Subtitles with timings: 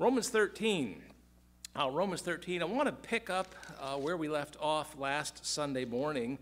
[0.00, 1.02] Romans 13.
[1.76, 2.62] Uh, Romans 13.
[2.62, 6.38] I want to pick up uh, where we left off last Sunday morning.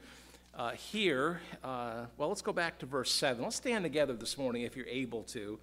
[0.54, 3.42] Uh, here, uh, well, let's go back to verse 7.
[3.42, 5.58] Let's stand together this morning if you're able to.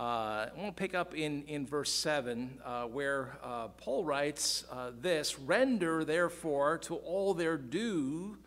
[0.00, 3.36] Uh, I want to pick up in, in verse 7 uh, where
[3.76, 4.64] Paul writes
[4.98, 8.38] this Render therefore to all their due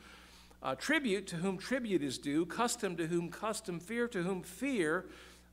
[0.79, 5.05] tribute to whom tribute is due, custom to whom custom, fear to whom fear,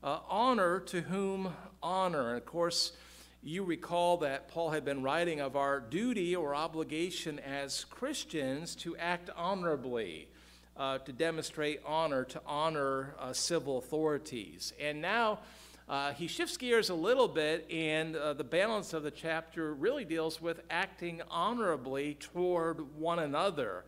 [0.03, 1.53] honor to whom
[1.83, 2.29] honor.
[2.29, 2.93] And of course,
[3.41, 8.97] you recall that Paul had been writing of our duty or obligation as Christians to
[8.97, 10.27] act honorably,
[10.75, 14.73] uh, to demonstrate honor, to honor uh, civil authorities.
[14.79, 15.39] And now
[15.87, 20.03] uh, he shifts gears a little bit, and uh, the balance of the chapter really
[20.03, 23.85] deals with acting honorably toward one another,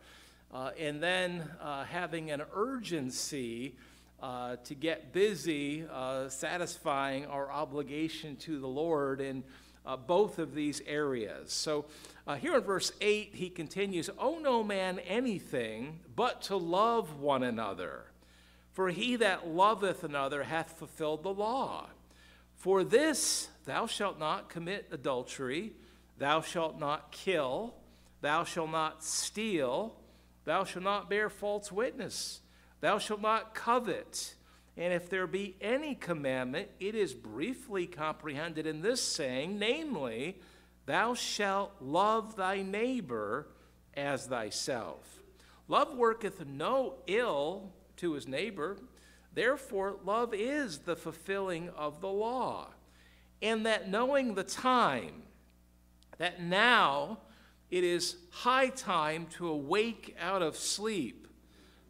[0.54, 3.74] uh, and then uh, having an urgency
[4.22, 9.42] uh, to get busy uh, satisfying our obligation to the Lord in
[9.84, 11.52] uh, both of these areas.
[11.52, 11.86] So
[12.26, 17.42] uh, here in verse 8, he continues, Owe no man anything but to love one
[17.42, 18.04] another.
[18.70, 21.88] For he that loveth another hath fulfilled the law.
[22.54, 25.72] For this, thou shalt not commit adultery,
[26.16, 27.74] thou shalt not kill,
[28.20, 29.96] thou shalt not steal,
[30.44, 32.40] thou shalt not bear false witness.
[32.82, 34.34] Thou shalt not covet.
[34.76, 40.40] And if there be any commandment, it is briefly comprehended in this saying, namely,
[40.84, 43.46] Thou shalt love thy neighbor
[43.94, 45.22] as thyself.
[45.68, 48.76] Love worketh no ill to his neighbor.
[49.32, 52.70] Therefore, love is the fulfilling of the law.
[53.40, 55.22] And that knowing the time,
[56.18, 57.18] that now
[57.70, 61.21] it is high time to awake out of sleep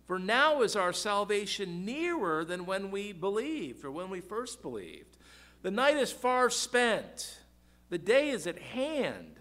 [0.07, 5.17] for now is our salvation nearer than when we believed or when we first believed.
[5.63, 7.39] The night is far spent,
[7.89, 9.37] the day is at hand.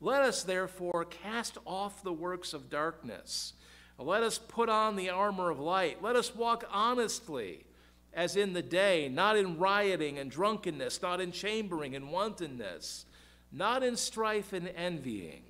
[0.00, 3.54] Let us therefore cast off the works of darkness.
[3.98, 6.02] Let us put on the armor of light.
[6.02, 7.64] Let us walk honestly
[8.12, 13.06] as in the day, not in rioting and drunkenness, not in chambering and wantonness,
[13.50, 15.45] not in strife and envying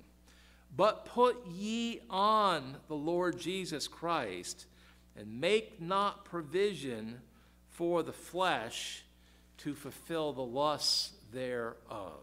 [0.75, 4.65] but put ye on the Lord Jesus Christ,
[5.15, 7.19] and make not provision
[7.71, 9.03] for the flesh
[9.57, 12.21] to fulfill the lusts thereof.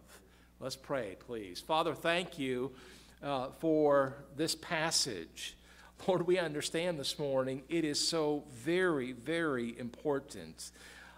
[0.61, 1.61] Let's pray, please.
[1.61, 2.73] Father, thank you
[3.23, 5.57] uh, for this passage.
[6.07, 10.71] Lord, we understand this morning it is so very, very important.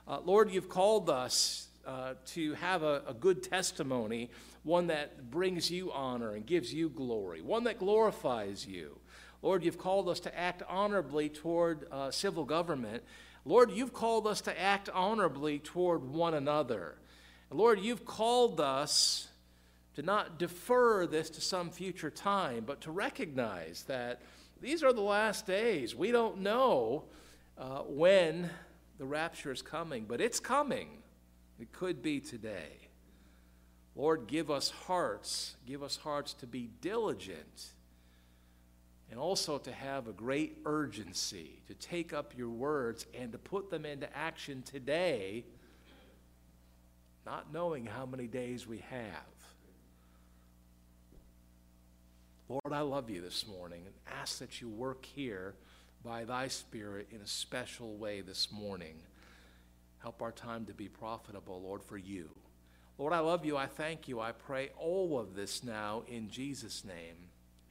[0.07, 4.31] Uh, Lord, you've called us uh, to have a, a good testimony
[4.67, 8.99] one that brings you honor and gives you glory, one that glorifies you.
[9.41, 13.05] Lord, you've called us to act honorably toward uh, civil government.
[13.45, 16.97] Lord, you've called us to act honorably toward one another.
[17.49, 19.29] Lord, you've called us
[19.95, 24.21] to not defer this to some future time, but to recognize that
[24.61, 25.95] these are the last days.
[25.95, 27.05] We don't know
[27.57, 28.51] uh, when
[28.99, 30.89] the rapture is coming, but it's coming.
[31.61, 32.86] It could be today.
[33.97, 37.71] Lord, give us hearts, give us hearts to be diligent
[39.11, 43.71] and also to have a great urgency to take up your words and to put
[43.71, 45.45] them into action today,
[47.25, 49.11] not knowing how many days we have.
[52.49, 55.55] Lord, I love you this morning and ask that you work here
[56.05, 58.97] by thy Spirit in a special way this morning.
[59.99, 62.29] Help our time to be profitable, Lord, for you.
[62.99, 63.57] Lord, I love you.
[63.57, 64.21] I thank you.
[64.21, 67.17] I pray all of this now in Jesus' name.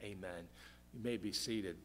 [0.02, 0.44] Amen.
[0.94, 1.76] You may be seated.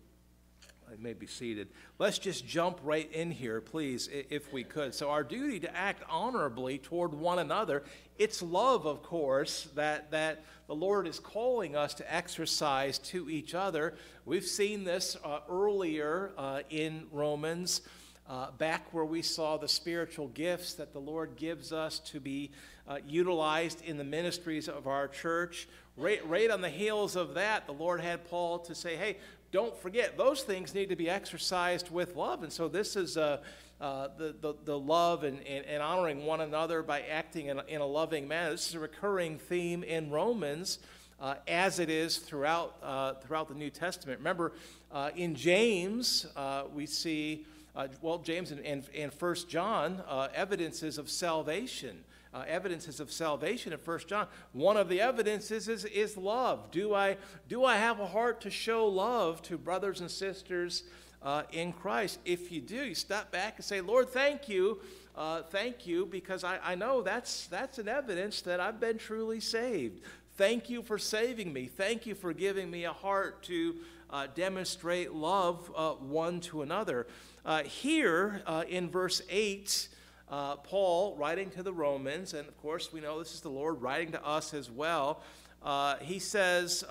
[0.91, 1.69] You may be seated.
[1.99, 4.93] Let's just jump right in here, please, if we could.
[4.93, 7.83] So, our duty to act honorably toward one another,
[8.17, 13.55] it's love, of course, that, that the Lord is calling us to exercise to each
[13.55, 13.95] other.
[14.25, 17.81] We've seen this uh, earlier uh, in Romans.
[18.29, 22.51] Uh, back where we saw the spiritual gifts that the Lord gives us to be
[22.91, 25.69] uh, utilized in the ministries of our church.
[25.95, 29.17] Right, right on the heels of that, the Lord had Paul to say, hey,
[29.51, 32.43] don't forget, those things need to be exercised with love.
[32.43, 33.37] And so this is uh,
[33.79, 37.63] uh, the, the, the, love and, and, and, honoring one another by acting in a,
[37.67, 38.51] in a, loving manner.
[38.51, 40.79] This is a recurring theme in Romans.
[41.19, 44.17] Uh, as it is throughout, uh, throughout the New Testament.
[44.17, 44.53] Remember,
[44.91, 47.45] uh, in James, uh, we see
[47.75, 52.03] uh, well, James and, and, and 1 John, uh, evidences of salvation.
[52.33, 54.25] Uh, evidences of salvation in 1 John.
[54.53, 56.71] One of the evidences is, is love.
[56.71, 57.17] Do I,
[57.49, 60.83] do I have a heart to show love to brothers and sisters
[61.21, 62.19] uh, in Christ?
[62.23, 64.79] If you do, you step back and say, Lord, thank you.
[65.13, 69.41] Uh, thank you because I, I know that's, that's an evidence that I've been truly
[69.41, 70.01] saved.
[70.37, 71.65] Thank you for saving me.
[71.65, 73.75] Thank you for giving me a heart to
[74.09, 77.07] uh, demonstrate love uh, one to another.
[77.45, 79.89] Uh, here uh, in verse 8,
[80.31, 83.81] uh, Paul writing to the Romans, and of course we know this is the Lord
[83.81, 85.21] writing to us as well,
[85.61, 86.83] uh, he says,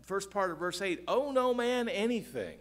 [0.00, 2.56] first part of verse 8, owe no man anything.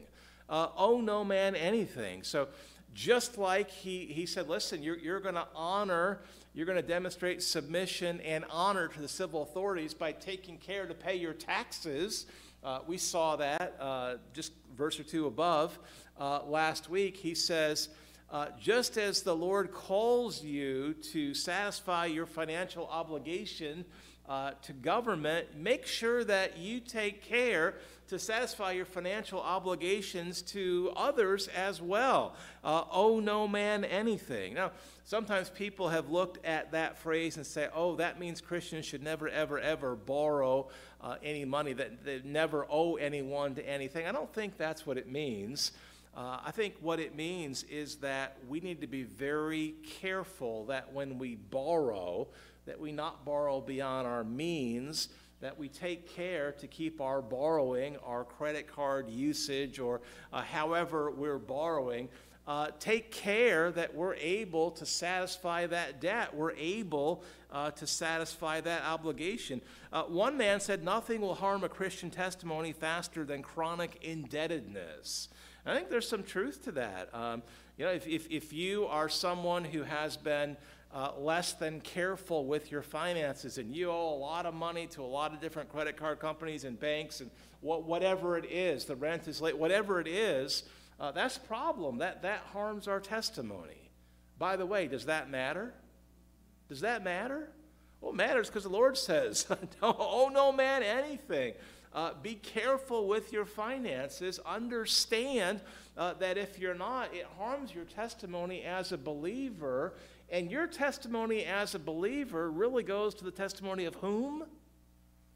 [0.50, 2.24] owe no man anything.
[2.24, 2.50] So
[2.98, 6.20] just like he, he said, listen, you're, you're going to honor,
[6.56, 10.96] you're going to demonstrate submission and honor to the civil authorities by taking care to
[10.96, 12.26] pay your taxes.
[12.64, 15.78] Uh, we saw that uh, just verse or two above
[16.20, 17.16] uh, last week.
[17.16, 17.90] He says,
[18.30, 23.86] uh, just as the Lord calls you to satisfy your financial obligation
[24.28, 27.76] uh, to government, make sure that you take care
[28.10, 32.36] to satisfy your financial obligations to others as well.
[32.64, 34.54] Uh, owe no man anything.
[34.54, 34.72] Now,
[35.04, 39.30] sometimes people have looked at that phrase and say, oh, that means Christians should never,
[39.30, 40.70] ever, ever borrow
[41.02, 44.06] uh, any money, that they never owe anyone to anything.
[44.06, 45.72] I don't think that's what it means.
[46.18, 50.92] Uh, I think what it means is that we need to be very careful that
[50.92, 52.28] when we borrow,
[52.66, 55.10] that we not borrow beyond our means,
[55.42, 60.02] that we take care to keep our borrowing, our credit card usage, or
[60.34, 62.10] uh, however we're borrowing,
[62.48, 66.34] uh, take care that we're able to satisfy that debt.
[66.34, 69.62] We're able uh, to satisfy that obligation.
[69.94, 75.30] Uh, one man said, Nothing will harm a Christian testimony faster than chronic indebtedness.
[75.68, 77.14] I think there's some truth to that.
[77.14, 77.44] Um,
[77.78, 80.56] you know, if, if, if you are someone who has been
[80.94, 85.02] uh, less than careful with your finances and you owe a lot of money to
[85.02, 87.30] a lot of different credit card companies and banks and
[87.62, 90.64] what, whatever it is, the rent is late, whatever it is,
[91.00, 91.98] uh, that's a problem.
[91.98, 93.92] That, that harms our testimony.
[94.40, 95.74] By the way, does that matter?
[96.70, 97.50] Does that matter?
[98.02, 99.44] Well, it matters because the Lord says,
[99.82, 101.54] "Don't owe no man anything.
[101.98, 104.40] Uh, be careful with your finances.
[104.46, 105.62] Understand
[105.98, 109.96] uh, that if you're not, it harms your testimony as a believer.
[110.30, 114.44] And your testimony as a believer really goes to the testimony of whom?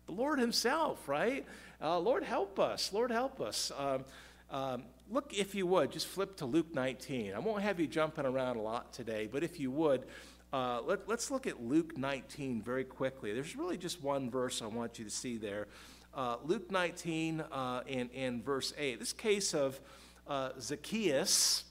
[0.05, 1.47] The Lord Himself, right?
[1.81, 2.93] Uh, Lord, help us.
[2.93, 3.71] Lord, help us.
[3.75, 4.05] Um,
[4.51, 7.33] um, look, if you would, just flip to Luke 19.
[7.33, 10.03] I won't have you jumping around a lot today, but if you would,
[10.53, 13.33] uh, let, us look at Luke 19 very quickly.
[13.33, 15.67] There's really just one verse I want you to see there.
[16.13, 18.99] Uh, Luke 19 uh, and, and verse 8.
[18.99, 19.79] This case of
[20.27, 21.63] uh, Zacchaeus.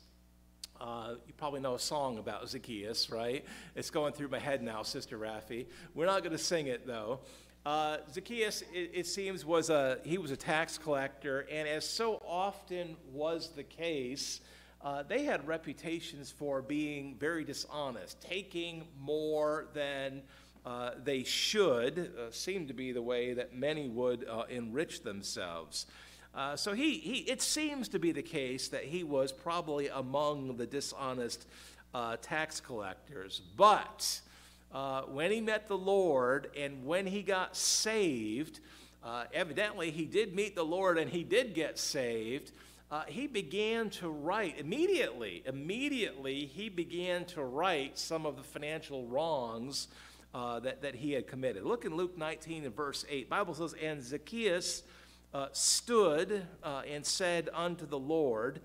[0.80, 3.44] Uh, you probably know a song about Zacchaeus, right?
[3.76, 5.66] It's going through my head now, Sister Raffi.
[5.94, 7.20] We're not going to sing it though.
[7.66, 12.22] Uh, Zacchaeus, it, it, seems, was a he was a tax collector, and as so
[12.26, 14.40] often was the case,
[14.82, 20.22] uh, they had reputations for being very dishonest, taking more than
[20.64, 25.86] uh, they should, uh, seemed to be the way that many would uh, enrich themselves.
[26.34, 30.56] Uh, so he, he, it seems to be the case that he was probably among
[30.56, 31.46] the dishonest
[31.94, 33.40] uh, tax collectors.
[33.56, 34.20] But
[35.08, 38.60] when he met the Lord and when he got saved,
[39.32, 42.52] evidently he did meet the Lord and he did get saved.
[42.90, 49.06] Uh, he began to right immediately immediately he began to right some of the financial
[49.06, 49.86] wrongs
[50.34, 51.64] uh, that, that he had committed.
[51.64, 53.28] Look in Luke 19 and verse 8.
[53.28, 54.82] Bible says, And Zacchaeus
[55.34, 58.60] uh, stood uh, and said unto the Lord,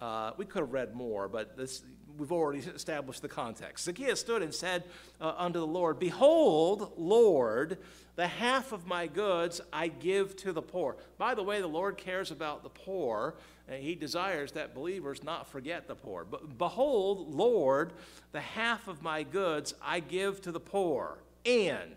[0.00, 1.82] uh, we could have read more, but this,
[2.18, 3.84] we've already established the context.
[3.84, 4.84] Zacchaeus stood and said
[5.20, 7.78] uh, unto the Lord, Behold, Lord,
[8.16, 10.96] the half of my goods I give to the poor.
[11.18, 13.36] By the way, the Lord cares about the poor,
[13.68, 16.24] he desires that believers not forget the poor.
[16.24, 17.92] But behold, Lord,
[18.32, 21.18] the half of my goods I give to the poor.
[21.44, 21.96] And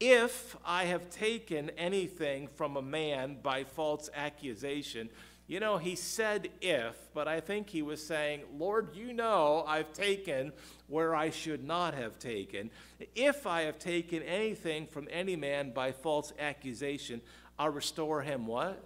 [0.00, 5.08] if I have taken anything from a man by false accusation,
[5.46, 9.92] you know, he said if, but I think he was saying, Lord, you know I've
[9.92, 10.52] taken
[10.88, 12.70] where I should not have taken.
[13.14, 17.20] If I have taken anything from any man by false accusation,
[17.58, 18.82] I'll restore him what?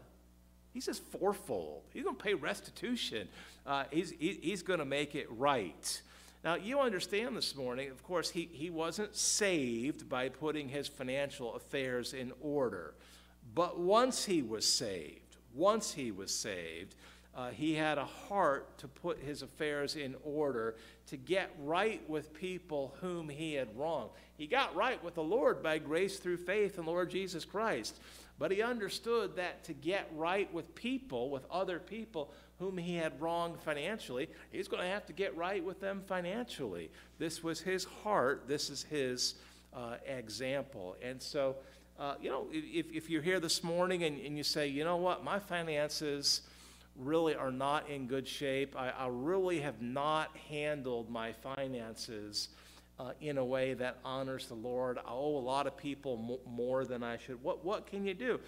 [0.73, 1.83] He says fourfold.
[1.93, 3.29] He's going to pay restitution.
[3.67, 6.03] Uh, he's he, he's going to make it right.
[6.45, 11.55] Now, you understand this morning, of course, he, he wasn't saved by putting his financial
[11.55, 12.95] affairs in order.
[13.55, 16.95] But once he was saved, once he was saved,
[17.39, 20.75] Uh, he had a heart to put his affairs in order,
[21.07, 24.11] to get right with people whom he had wronged.
[24.37, 28.01] He got right with the Lord by grace through faith in the Lord Jesus Christ.
[28.38, 33.21] But he understood that to get right with people, with other people whom he had
[33.21, 36.90] wronged financially, he's going to have to get right with them financially.
[37.18, 39.35] This was his heart, this is his
[39.75, 40.97] uh, example.
[41.02, 41.57] And so,
[41.99, 44.97] uh, you know, if, if you're here this morning and, and you say, you know
[44.97, 46.42] what, my finances
[46.97, 48.75] really are not in good shape.
[48.76, 52.49] I, I really have not handled my finances
[52.99, 54.99] uh, in a way that honors the Lord.
[54.99, 57.43] I owe a lot of people more than I should.
[57.43, 58.40] What, what can you do?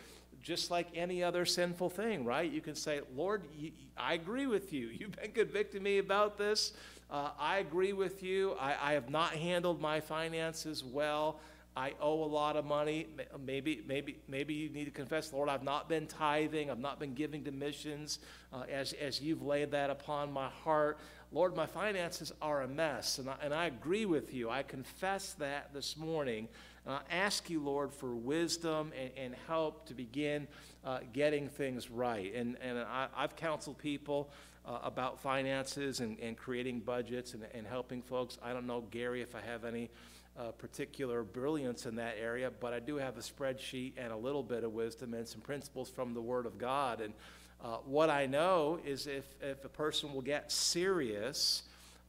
[0.42, 2.50] Just like any other sinful thing, right?
[2.50, 4.88] You can say, Lord, you, I agree with you.
[4.92, 6.72] You've been convicting me about this.
[7.10, 8.54] Uh, I agree with you.
[8.60, 11.40] I, I have not handled my finances well.
[11.76, 13.06] I owe a lot of money.
[13.44, 16.70] Maybe, maybe, maybe you need to confess, Lord, I've not been tithing.
[16.70, 18.18] I've not been giving to missions
[18.52, 20.98] uh, as, as you've laid that upon my heart.
[21.32, 24.50] Lord, my finances are a mess, and I, and I agree with you.
[24.50, 26.48] I confess that this morning.
[26.84, 30.48] And I ask you, Lord, for wisdom and, and help to begin
[30.84, 32.34] uh, getting things right.
[32.34, 34.30] And, and I, have counseled people
[34.66, 38.38] uh, about finances and, and creating budgets and, and helping folks.
[38.42, 39.88] I don't know, Gary, if I have any
[40.36, 44.42] uh, particular brilliance in that area, but I do have a spreadsheet and a little
[44.42, 47.00] bit of wisdom and some principles from the Word of God.
[47.00, 47.14] And
[47.62, 51.64] uh, what I know is if, if a person will get serious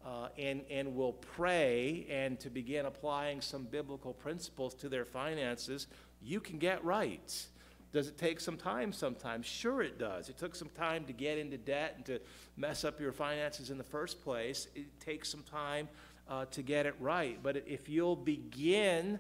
[0.06, 5.88] uh, and, and will pray and to begin applying some biblical principles to their finances,
[6.22, 7.46] you can get right.
[7.92, 9.46] Does it take some time sometimes?
[9.46, 10.30] Sure, it does.
[10.30, 12.22] It took some time to get into debt and to
[12.56, 14.68] mess up your finances in the first place.
[14.74, 15.90] It takes some time
[16.30, 17.38] uh, to get it right.
[17.44, 19.20] But if you'll begin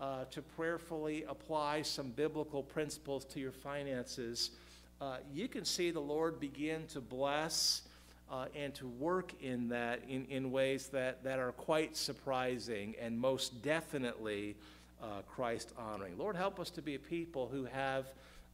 [0.00, 4.50] uh, to prayerfully apply some biblical principles to your finances,
[5.00, 7.82] uh, you can see the Lord begin to bless
[8.30, 13.18] uh, and to work in that in, in ways that, that are quite surprising and
[13.18, 14.56] most definitely
[15.02, 16.18] uh, Christ honoring.
[16.18, 18.06] Lord, help us to be a people who have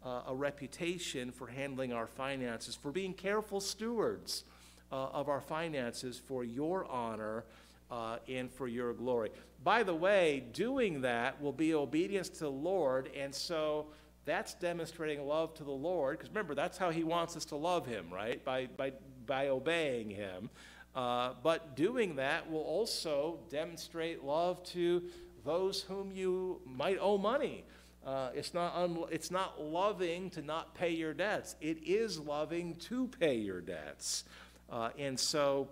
[0.05, 4.45] uh, a reputation for handling our finances, for being careful stewards
[4.93, 7.45] uh, of our finances for your honor
[7.91, 9.31] uh, and for your glory.
[9.63, 13.87] By the way, doing that will be obedience to the Lord, and so
[14.25, 17.87] that's demonstrating love to the Lord, because remember, that's how He wants us to love
[17.87, 18.45] Him, right?
[18.45, 18.93] By, by,
[19.27, 20.51] by obeying Him.
[20.95, 25.03] Uh, but doing that will also demonstrate love to
[25.45, 27.65] those whom you might owe money.
[28.07, 32.75] Uh, it's, not un- it's not loving to not pay your debts, it is loving
[32.77, 34.25] to pay your debts.
[34.71, 35.69] Uh, and so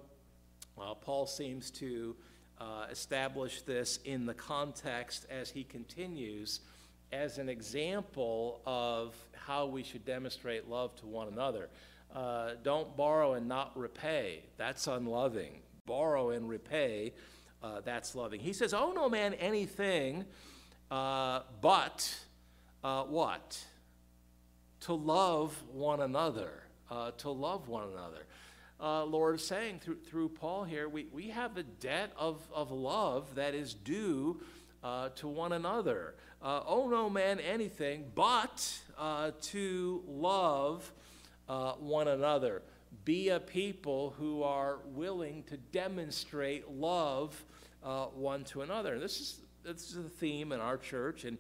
[0.81, 2.17] uh, Paul seems to
[2.61, 6.61] uh, establish this in the context as he continues
[7.13, 11.69] as an example of how we should demonstrate love to one another.
[12.15, 14.43] Uh, don't borrow and not repay.
[14.57, 15.61] That's unloving.
[15.87, 17.13] Borrow and repay.
[17.63, 18.41] Uh, that's loving.
[18.41, 20.25] He says, "Oh no man anything,
[20.91, 22.15] uh, but
[22.83, 23.65] uh, what?
[24.81, 26.65] To love one another.
[26.91, 28.27] Uh, to love one another."
[28.83, 32.73] uh, Lord is saying through, through Paul here, we, we have a debt of, of
[32.73, 34.41] love that is due
[34.83, 36.17] uh, to one another.
[36.43, 40.91] Uh, oh, no man anything but uh, to love
[41.49, 42.63] uh, one another.
[43.05, 47.45] Be a people who are willing to demonstrate love
[47.85, 48.99] uh, one to another.
[48.99, 51.39] This is, this is a theme in our church, and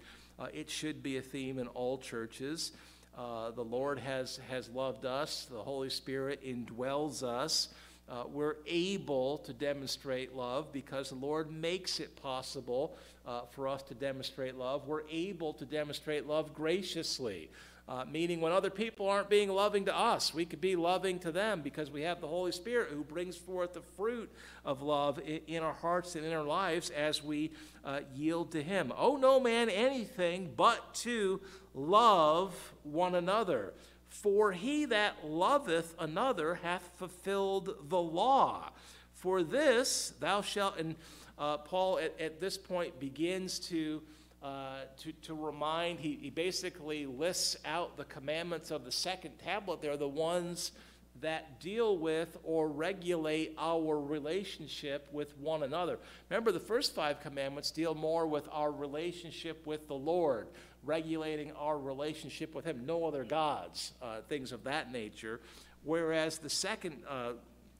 [0.52, 2.72] it should be a theme in all churches.
[3.18, 7.68] Uh, the Lord has, has loved us, the Holy Spirit indwells us.
[8.08, 13.82] Uh, we're able to demonstrate love because the Lord makes it possible uh, for us
[13.84, 14.86] to demonstrate love.
[14.86, 17.50] We're able to demonstrate love graciously.
[17.88, 21.32] Uh, meaning, when other people aren't being loving to us, we could be loving to
[21.32, 24.30] them because we have the Holy Spirit who brings forth the fruit
[24.64, 27.50] of love in, in our hearts and in our lives as we
[27.84, 28.92] uh, yield to Him.
[28.96, 31.40] Oh, no man anything but to
[31.74, 32.54] love
[32.84, 33.74] one another.
[34.12, 38.70] For he that loveth another hath fulfilled the law.
[39.14, 40.96] For this thou shalt, and
[41.38, 44.02] uh, Paul at, at this point begins to
[44.42, 49.80] uh, to, to remind, he, he basically lists out the commandments of the second tablet.
[49.80, 50.72] They're the ones
[51.20, 55.98] that deal with or regulate our relationship with one another.
[56.28, 60.48] Remember, the first five commandments deal more with our relationship with the Lord,
[60.84, 65.40] regulating our relationship with Him, no other gods, uh, things of that nature.
[65.84, 67.32] Whereas the second uh,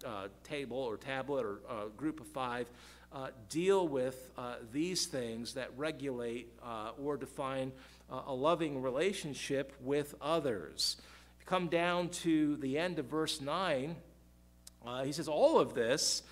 [0.05, 2.67] uh, table or tablet or uh, group of five
[3.13, 6.49] uh, deal with uh, these things that regulate
[7.01, 7.71] or define
[8.11, 10.97] a loving relationship with others.
[11.47, 13.97] Come down to the end of verse 9,
[14.85, 16.23] uh, he says, All of this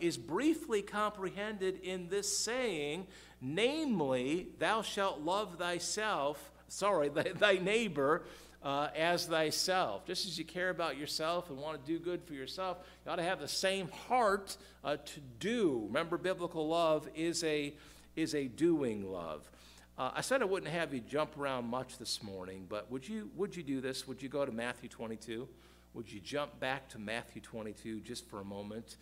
[0.00, 3.06] is briefly comprehended in this saying,
[3.44, 8.24] namely, thou shalt love thyself, sorry, thy, thy neighbor
[8.62, 10.06] uh, as thyself.
[10.06, 13.16] Just as you care about yourself and want to do good for yourself, you ought
[13.16, 15.84] to have the same heart uh, to do.
[15.86, 17.74] Remember, biblical love is a,
[18.16, 19.48] is a doing love.
[19.96, 23.30] Uh, I said I wouldn't have you jump around much this morning, but would you,
[23.36, 24.08] would you do this?
[24.08, 25.46] Would you go to Matthew 22?
[25.92, 28.96] Would you jump back to Matthew 22 just for a moment?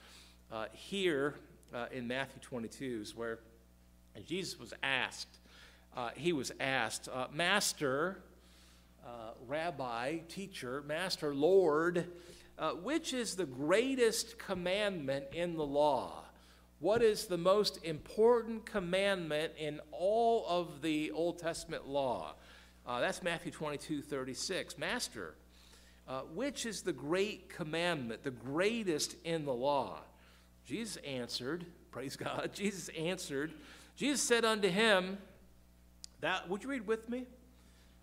[0.51, 1.37] Uh, here
[1.73, 3.39] uh, in Matthew 22 is where
[4.25, 5.39] Jesus was asked,
[5.97, 8.19] uh, he was asked, uh, Master,
[9.05, 12.07] uh, Rabbi, teacher, Master, Lord,
[12.83, 16.23] which is the greatest commandment in the law?
[16.83, 22.35] what is the most important commandment in all of the Old Testament law?
[22.85, 24.77] Uh, that's Matthew 22 36.
[24.79, 25.37] Master,
[26.09, 30.01] uh, which is the great commandment, the greatest in the law?
[30.67, 33.53] Jesus answered, praise God, Jesus answered,
[33.97, 35.19] Jesus said unto him,
[36.21, 37.27] Thou, would you read with me?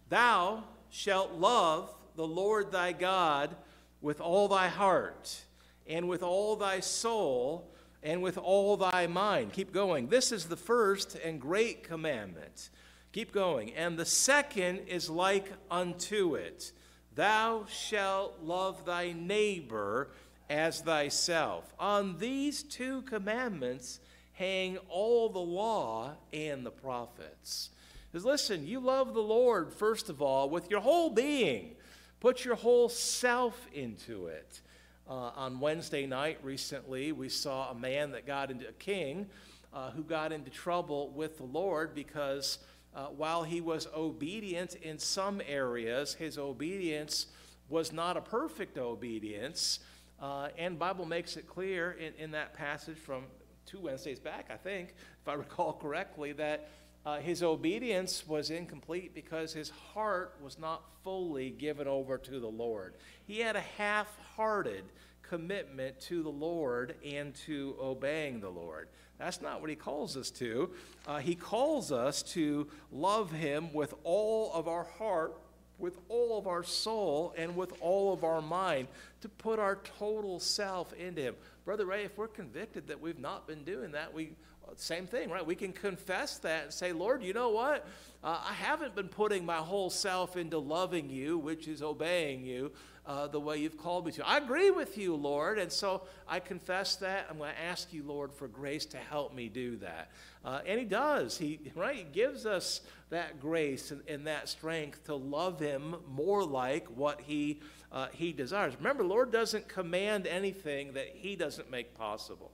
[0.09, 3.55] Thou shalt love the Lord thy God
[4.01, 5.43] with all thy heart
[5.87, 7.71] and with all thy soul
[8.03, 9.53] and with all thy mind.
[9.53, 10.07] Keep going.
[10.07, 12.69] This is the first and great commandment.
[13.11, 13.73] Keep going.
[13.73, 16.71] And the second is like unto it
[17.15, 20.11] Thou shalt love thy neighbor
[20.49, 21.73] as thyself.
[21.77, 23.99] On these two commandments
[24.39, 27.71] hang all the law and the prophets.
[28.09, 31.75] Because listen, you love the Lord, first of all, with your whole being.
[32.21, 34.61] Put your whole self into it.
[35.07, 39.27] Uh, on Wednesday night recently, we saw a man that got into a king
[39.73, 42.59] uh, who got into trouble with the Lord because
[42.95, 47.27] uh, while he was obedient in some areas, his obedience
[47.67, 49.79] was not a perfect obedience.
[50.21, 53.23] Uh, and Bible makes it clear in, in that passage from
[53.69, 56.69] two Wednesdays back, I think, if I recall correctly, that
[57.05, 62.47] uh, his obedience was incomplete because his heart was not fully given over to the
[62.47, 62.95] Lord.
[63.25, 64.83] He had a half hearted
[65.21, 68.89] commitment to the Lord and to obeying the Lord.
[69.17, 70.71] That's not what he calls us to.
[71.07, 75.35] Uh, he calls us to love him with all of our heart,
[75.77, 78.87] with all of our soul, and with all of our mind,
[79.21, 81.35] to put our total self into him.
[81.69, 84.31] Brother Ray, if we're convicted that we've not been doing that, we
[84.75, 85.45] same thing, right?
[85.45, 87.85] We can confess that and say, Lord, you know what?
[88.23, 92.71] Uh, I haven't been putting my whole self into loving you, which is obeying you,
[93.09, 94.25] uh, the way you've called me to.
[94.25, 97.25] I agree with you, Lord, and so I confess that.
[97.27, 100.11] I'm going to ask you, Lord, for grace to help me do that.
[100.45, 101.35] Uh, and He does.
[101.35, 101.95] He right.
[101.95, 107.19] He gives us that grace and, and that strength to love Him more like what
[107.21, 108.75] He uh, He desires.
[108.77, 112.51] Remember, Lord doesn't command anything that He doesn't make possible.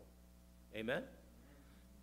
[0.74, 1.04] Amen.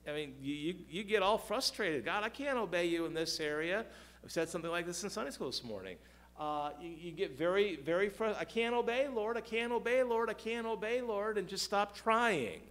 [0.07, 2.05] I mean, you, you, you get all frustrated.
[2.05, 3.87] God, I can't obey you in this area.
[4.23, 5.97] I've said something like this in Sunday school this morning.
[6.43, 8.41] Uh, you, you, get very, very frustrated.
[8.41, 9.37] I can't obey, Lord.
[9.37, 10.29] I can't obey, Lord.
[10.29, 12.63] I can't obey, Lord, and just stop trying.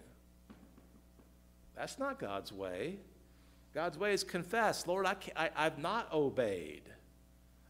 [1.74, 2.96] That's not God's way.
[3.72, 6.82] God's way is confess, Lord, I, I, I've not obeyed.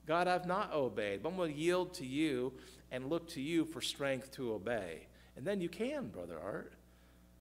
[0.04, 1.22] God, I've not obeyed.
[1.22, 2.52] But I'm going to yield to you
[2.90, 5.06] and look to you for strength to obey.
[5.36, 6.72] And then you can, Brother Art.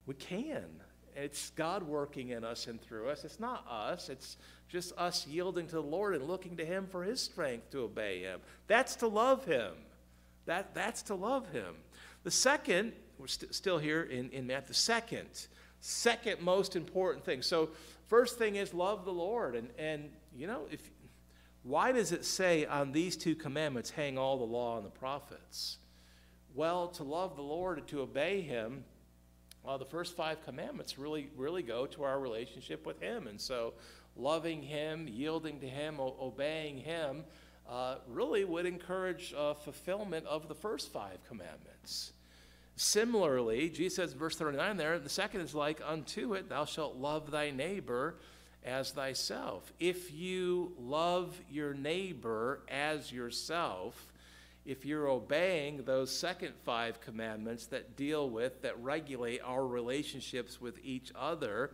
[0.06, 0.68] We can.
[1.16, 3.26] It's God working in us and through us.
[3.26, 4.08] It's not us.
[4.08, 4.38] It's
[4.72, 8.22] just us yielding to the Lord and looking to Him for His strength to obey
[8.22, 8.40] Him.
[8.68, 9.74] That's to love Him.
[10.46, 11.76] That, that's to love Him.
[12.24, 15.48] The second, we're st- still here in, in Matthew, the second,
[15.82, 17.42] second most important thing.
[17.42, 17.72] So,
[18.08, 19.56] first thing is love the Lord.
[19.56, 20.90] And, and you know, if,
[21.64, 25.80] why does it say on these two commandments hang all the law and the prophets?
[26.56, 28.86] Well, to love the Lord and to obey Him
[29.64, 33.28] well, the first five commandments really, really go to our relationship with Him.
[33.28, 33.74] And so,
[34.16, 37.24] loving Him, yielding to Him, obeying Him,
[37.70, 42.14] uh, really would encourage uh, fulfillment of the first five commandments.
[42.76, 47.32] Similarly, Jesus says, verse 39 there, the second is like unto it, thou shalt love
[47.32, 48.16] thy neighbor
[48.64, 49.72] as thyself.
[49.80, 54.12] If you love your neighbor as yourself,
[54.66, 60.78] if you're obeying those second five commandments that deal with, that regulate our relationships with
[60.84, 61.72] each other,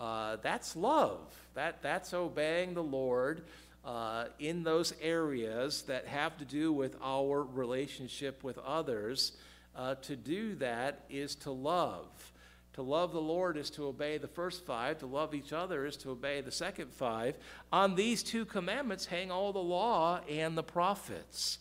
[0.00, 1.20] uh, that's love.
[1.54, 3.42] That, that's obeying the Lord
[3.84, 9.32] uh, in those areas that have to do with our relationship with others.
[9.76, 12.32] Uh, to do that is to love.
[12.74, 14.98] To love the Lord is to obey the first five.
[14.98, 17.36] To love each other is to obey the second five.
[17.72, 21.58] On these two commandments hang all the law and the prophets.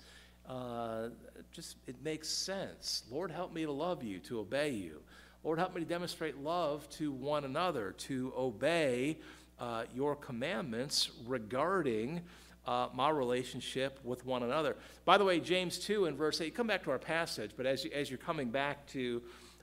[0.50, 1.10] uh,
[1.52, 3.04] just it makes sense.
[3.12, 5.02] Lord, help me to love you, to obey you.
[5.44, 9.20] Lord, help me to demonstrate love to one another, to obey
[9.58, 12.22] uh, your commandments regarding
[12.68, 14.76] uh, my relationship with one another.
[15.06, 17.86] By the way, James 2 and verse 8, come back to our passage, but as,
[17.86, 19.22] you, as you're coming back to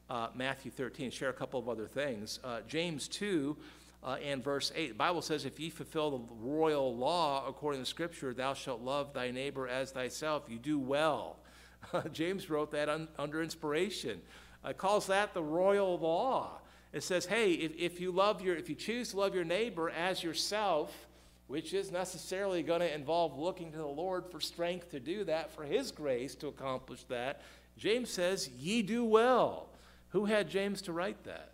[0.09, 2.41] uh, Matthew 13, share a couple of other things.
[2.43, 3.55] Uh, James 2
[4.03, 7.87] uh, and verse 8, the Bible says, If ye fulfill the royal law according to
[7.87, 11.37] Scripture, thou shalt love thy neighbor as thyself, you do well.
[12.13, 14.23] James wrote that un, under inspiration.
[14.65, 16.61] Uh, calls that the royal law.
[16.93, 19.91] It says, hey, if, if you love your, if you choose to love your neighbor
[19.91, 21.07] as yourself,
[21.47, 25.51] which is necessarily going to involve looking to the Lord for strength to do that,
[25.51, 27.43] for His grace to accomplish that.
[27.77, 29.69] James says, Ye do well.
[30.11, 31.53] Who had James to write that?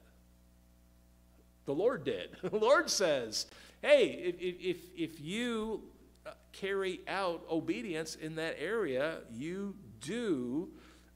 [1.65, 2.37] The Lord did.
[2.43, 3.47] The Lord says,
[3.83, 5.83] Hey, if, if, if you
[6.25, 10.69] uh, carry out obedience in that area, you do,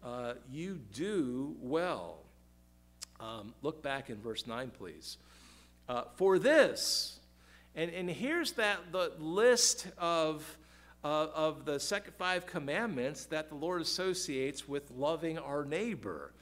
[0.07, 2.19] uh, you do well.
[3.19, 5.19] Um, look back in verse 9, please.
[5.89, 7.19] Uh, for this,
[7.75, 10.59] and, and here's that the list of,
[11.03, 16.33] uh, of the second five commandments that the Lord associates with loving our neighbor.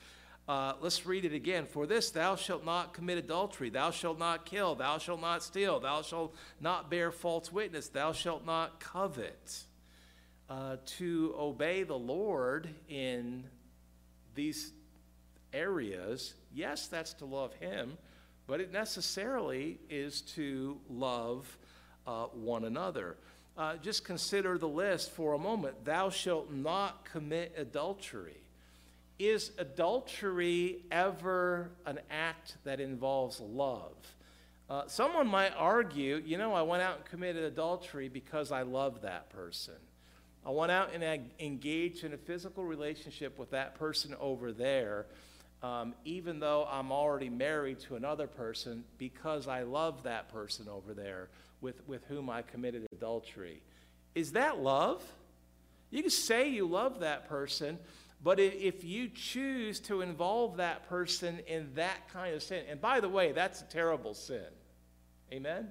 [0.47, 1.65] Uh, let's read it again.
[1.65, 5.81] For this, thou shalt not commit adultery, thou shalt not kill, thou shalt not steal,
[5.81, 9.65] thou shalt not bear false witness, thou shalt not covet.
[10.55, 13.43] Uh, to obey the Lord in
[14.37, 14.73] these
[15.53, 17.99] areas, yes, that's to love Him
[18.47, 21.59] but it necessarily is to love
[22.07, 23.17] uh, one another.
[23.57, 25.85] Uh, just consider the list for a moment.
[25.85, 28.37] Thou shalt not commit adultery.
[29.19, 33.95] Is adultery ever an act that involves love?
[34.69, 39.03] Uh, someone might argue, you know, I went out and committed adultery because I love
[39.03, 39.75] that person.
[40.47, 45.07] I went out and I engaged in a physical relationship with that person over there
[45.65, 50.93] um, even though I'm already married to another person, because I love that person over
[50.93, 51.31] there
[51.63, 53.63] with, with whom I committed adultery.
[54.15, 55.03] Is that love?
[55.91, 57.79] You can say you love that person,
[58.23, 63.01] but if you choose to involve that person in that kind of sin, and by
[63.01, 64.45] the way, that's a terrible sin.
[65.33, 65.69] Amen?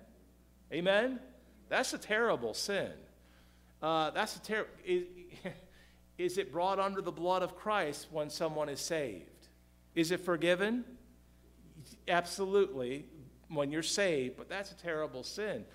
[0.71, 1.19] Amen?
[1.69, 2.91] That's a terrible sin.
[3.83, 4.71] Uh, that's a terrible.
[4.85, 5.03] Is,
[6.17, 9.49] is it brought under the blood of Christ when someone is saved?
[9.93, 10.85] Is it forgiven?
[12.07, 13.05] Absolutely,
[13.49, 15.65] when you're saved, but that's a terrible sin.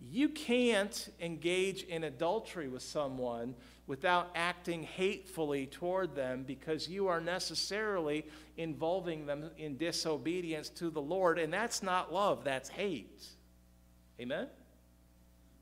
[0.00, 3.54] You can't engage in adultery with someone
[3.88, 8.26] without acting hatefully toward them because you are necessarily
[8.56, 13.26] involving them in disobedience to the Lord, and that's not love, that's hate.
[14.20, 14.46] Amen?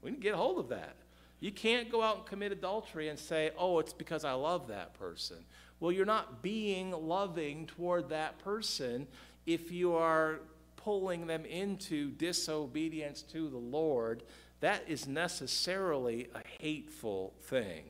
[0.02, 0.96] We need to get a hold of that.
[1.44, 4.94] You can't go out and commit adultery and say, oh, it's because I love that
[4.94, 5.36] person.
[5.78, 9.06] Well, you're not being loving toward that person
[9.44, 10.40] if you are
[10.76, 14.22] pulling them into disobedience to the Lord.
[14.60, 17.84] That is necessarily a hateful thing.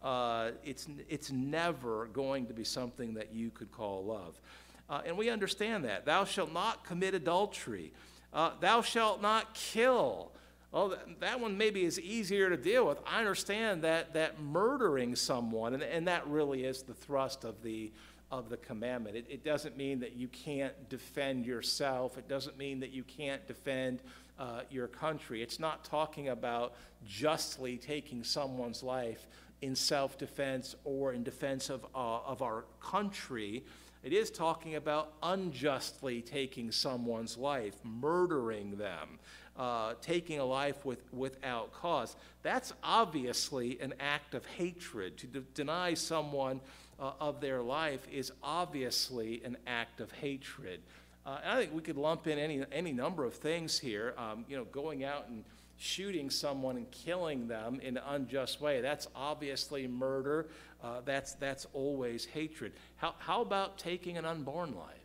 [0.00, 4.40] Uh, it's, it's never going to be something that you could call love.
[4.88, 6.06] Uh, and we understand that.
[6.06, 7.92] Thou shalt not commit adultery.
[8.32, 10.30] Uh, thou shalt not kill.
[10.72, 12.98] Well, that, that one maybe is easier to deal with.
[13.06, 17.92] I understand that, that murdering someone, and, and that really is the thrust of the,
[18.30, 19.14] of the commandment.
[19.14, 23.46] It, it doesn't mean that you can't defend yourself, it doesn't mean that you can't
[23.46, 24.00] defend
[24.38, 25.42] uh, your country.
[25.42, 26.72] It's not talking about
[27.06, 29.26] justly taking someone's life
[29.60, 33.62] in self defense or in defense of, uh, of our country.
[34.02, 39.20] It is talking about unjustly taking someone's life, murdering them
[39.56, 42.16] uh, taking a life with, without cause.
[42.42, 45.18] That's obviously an act of hatred.
[45.18, 46.60] To de- deny someone
[46.98, 50.80] uh, of their life is obviously an act of hatred.
[51.24, 54.14] Uh, I think we could lump in any, any number of things here.
[54.18, 55.44] Um, you know, going out and
[55.78, 58.80] shooting someone and killing them in an unjust way.
[58.80, 60.46] That's obviously murder.
[60.82, 62.72] Uh, that's, that's always hatred.
[62.96, 65.01] How, how about taking an unborn life?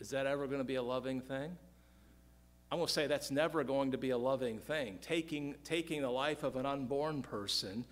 [0.00, 1.56] Is that ever going to be a loving thing?
[2.70, 4.98] I'm going to say that's never going to be a loving thing.
[5.00, 7.84] Taking, taking the life of an unborn person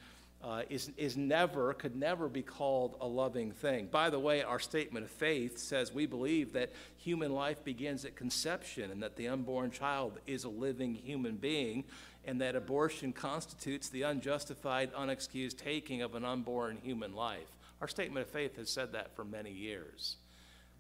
[0.44, 3.88] uh, is, is never, could never be called a loving thing.
[3.90, 8.16] By the way, our statement of faith says we believe that human life begins at
[8.16, 11.84] conception and that the unborn child is a living human being
[12.26, 17.56] and that abortion constitutes the unjustified, unexcused taking of an unborn human life.
[17.80, 20.16] Our statement of faith has said that for many years.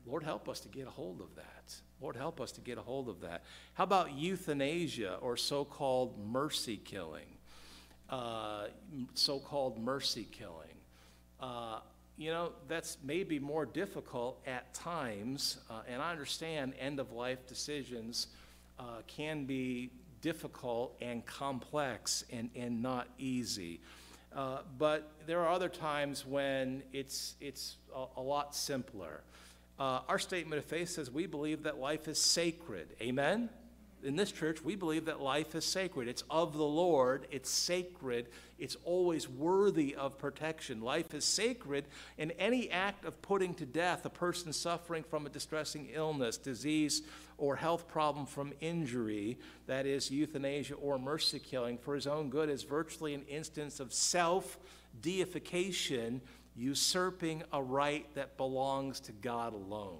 [0.06, 1.74] Lord, help us to get a hold of that.
[2.00, 3.42] Lord, help us to get a hold of that.
[3.74, 7.36] How about euthanasia or so called mercy killing?
[8.10, 8.66] uh,
[9.14, 10.68] so called mercy killing.
[11.40, 11.80] Uh,
[12.16, 17.46] you know, that's maybe more difficult at times, uh, and I understand end of life
[17.46, 18.28] decisions
[18.78, 19.90] uh, can be
[20.22, 23.80] difficult and complex and, and not easy.
[24.34, 29.20] Uh, but there are other times when it's, it's a, a lot simpler.
[29.78, 32.96] Uh, our statement of faith says we believe that life is sacred.
[33.00, 33.50] Amen?
[34.06, 36.06] in this church, we believe that life is sacred.
[36.06, 40.80] It's of the Lord, it's sacred, it's always worthy of protection.
[40.80, 41.86] Life is sacred,
[42.16, 47.02] and any act of putting to death a person suffering from a distressing illness, disease,
[47.36, 52.48] or health problem from injury, that is, euthanasia or mercy killing, for his own good
[52.48, 54.56] is virtually an instance of self
[55.02, 56.20] deification,
[56.56, 59.98] usurping a right that belongs to God alone.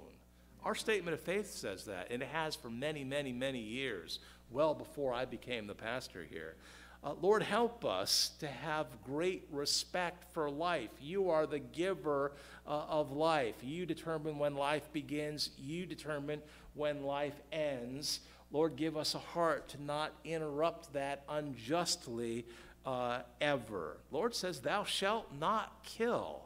[0.64, 4.18] Our statement of faith says that, and it has for many, many, many years,
[4.50, 6.56] well before I became the pastor here.
[7.04, 10.90] Uh, Lord, help us to have great respect for life.
[11.00, 12.32] You are the giver
[12.66, 13.54] uh, of life.
[13.62, 16.42] You determine when life begins, you determine
[16.74, 18.20] when life ends.
[18.50, 22.46] Lord, give us a heart to not interrupt that unjustly
[22.84, 23.98] uh, ever.
[24.10, 26.45] Lord says, Thou shalt not kill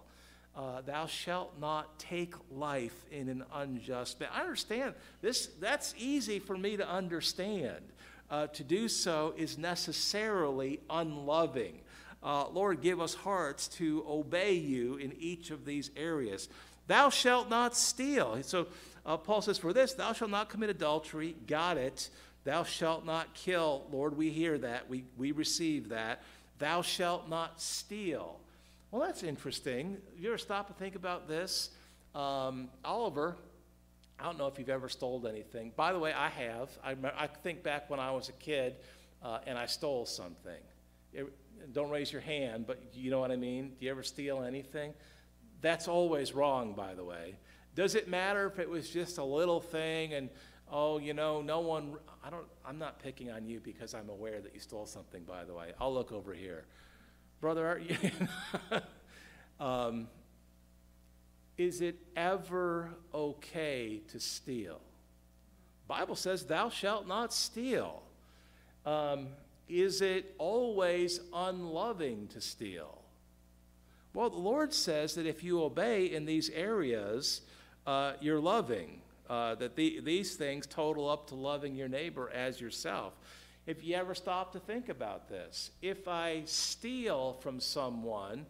[0.60, 4.32] uh, thou shalt not take life in an unjust manner.
[4.34, 4.92] I understand
[5.22, 7.80] this, that's easy for me to understand.
[8.30, 11.80] Uh, to do so is necessarily unloving.
[12.22, 16.50] Uh, Lord, give us hearts to obey you in each of these areas.
[16.88, 18.38] Thou shalt not steal.
[18.42, 18.66] So
[19.06, 21.36] uh, Paul says, For this, thou shalt not commit adultery.
[21.46, 22.10] Got it.
[22.44, 23.86] Thou shalt not kill.
[23.90, 24.90] Lord, we hear that.
[24.90, 26.22] We, we receive that.
[26.58, 28.38] Thou shalt not steal.
[28.90, 29.98] Well, that's interesting.
[30.18, 31.70] You ever stop and think about this?
[32.12, 33.36] Um, Oliver,
[34.18, 35.72] I don't know if you've ever stole anything.
[35.76, 36.70] By the way, I have.
[36.82, 38.74] I, I think back when I was a kid
[39.22, 40.60] uh, and I stole something.
[41.12, 41.32] It,
[41.72, 43.74] don't raise your hand, but you know what I mean?
[43.78, 44.92] Do you ever steal anything?
[45.60, 47.36] That's always wrong, by the way.
[47.76, 50.30] Does it matter if it was just a little thing and,
[50.68, 54.40] oh, you know, no one, I don't, I'm not picking on you because I'm aware
[54.40, 55.74] that you stole something, by the way.
[55.80, 56.64] I'll look over here.
[57.40, 57.80] Brother,
[59.60, 60.08] um,
[61.56, 64.80] is it ever okay to steal?
[65.88, 68.02] Bible says, "Thou shalt not steal."
[68.84, 69.28] Um,
[69.68, 73.00] is it always unloving to steal?
[74.12, 77.42] Well, the Lord says that if you obey in these areas,
[77.86, 79.00] uh, you're loving.
[79.28, 83.12] Uh, that the, these things total up to loving your neighbor as yourself.
[83.70, 88.46] If you ever stop to think about this, if I steal from someone,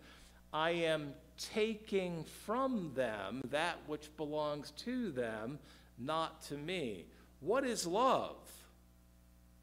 [0.51, 5.59] I am taking from them that which belongs to them,
[5.99, 7.05] not to me.
[7.41, 8.39] What is love?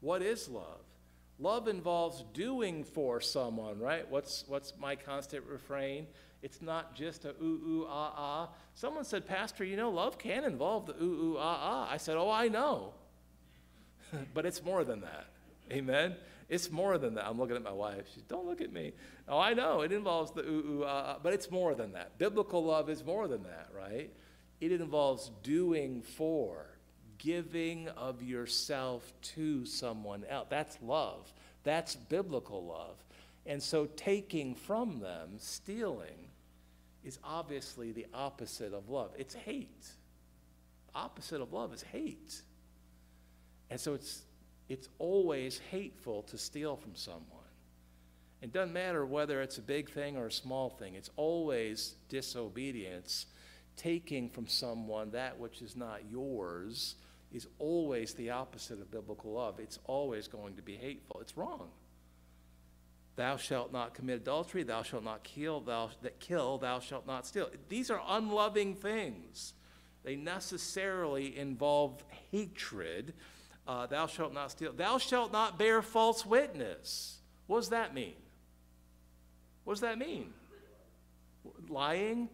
[0.00, 0.84] What is love?
[1.40, 4.08] Love involves doing for someone, right?
[4.08, 6.06] What's, what's my constant refrain?
[6.40, 8.48] It's not just a ooh, ooh, ah, ah.
[8.76, 11.88] Someone said, Pastor, you know, love can involve the ooh, ooh, ah, ah.
[11.90, 12.92] I said, Oh, I know.
[14.34, 15.26] but it's more than that.
[15.72, 16.16] Amen?
[16.48, 17.26] It's more than that.
[17.26, 18.06] I'm looking at my wife.
[18.14, 18.92] She don't look at me.
[19.28, 19.82] Oh, I know.
[19.82, 22.18] It involves the ooh, ooh, ah, ah, but it's more than that.
[22.18, 24.10] Biblical love is more than that, right?
[24.60, 26.66] It involves doing for,
[27.18, 30.46] giving of yourself to someone else.
[30.48, 31.32] That's love.
[31.64, 32.96] That's biblical love.
[33.44, 36.28] And so taking from them, stealing,
[37.04, 39.10] is obviously the opposite of love.
[39.18, 39.86] It's hate.
[40.94, 42.42] Opposite of love is hate.
[43.70, 44.22] And so it's
[44.68, 47.24] it's always hateful to steal from someone.
[48.40, 53.26] It doesn't matter whether it's a big thing or a small thing, it's always disobedience.
[53.76, 56.96] Taking from someone that which is not yours
[57.32, 59.60] is always the opposite of biblical love.
[59.60, 61.20] It's always going to be hateful.
[61.20, 61.68] It's wrong.
[63.14, 67.26] Thou shalt not commit adultery, thou shalt not kill, thou that kill, thou shalt not
[67.26, 67.50] steal.
[67.68, 69.54] These are unloving things.
[70.04, 73.14] They necessarily involve hatred
[73.68, 74.72] uh, thou shalt not steal.
[74.72, 77.18] Thou shalt not bear false witness.
[77.46, 78.14] What does that mean?
[79.64, 80.32] What does that mean?
[81.68, 82.30] Lying?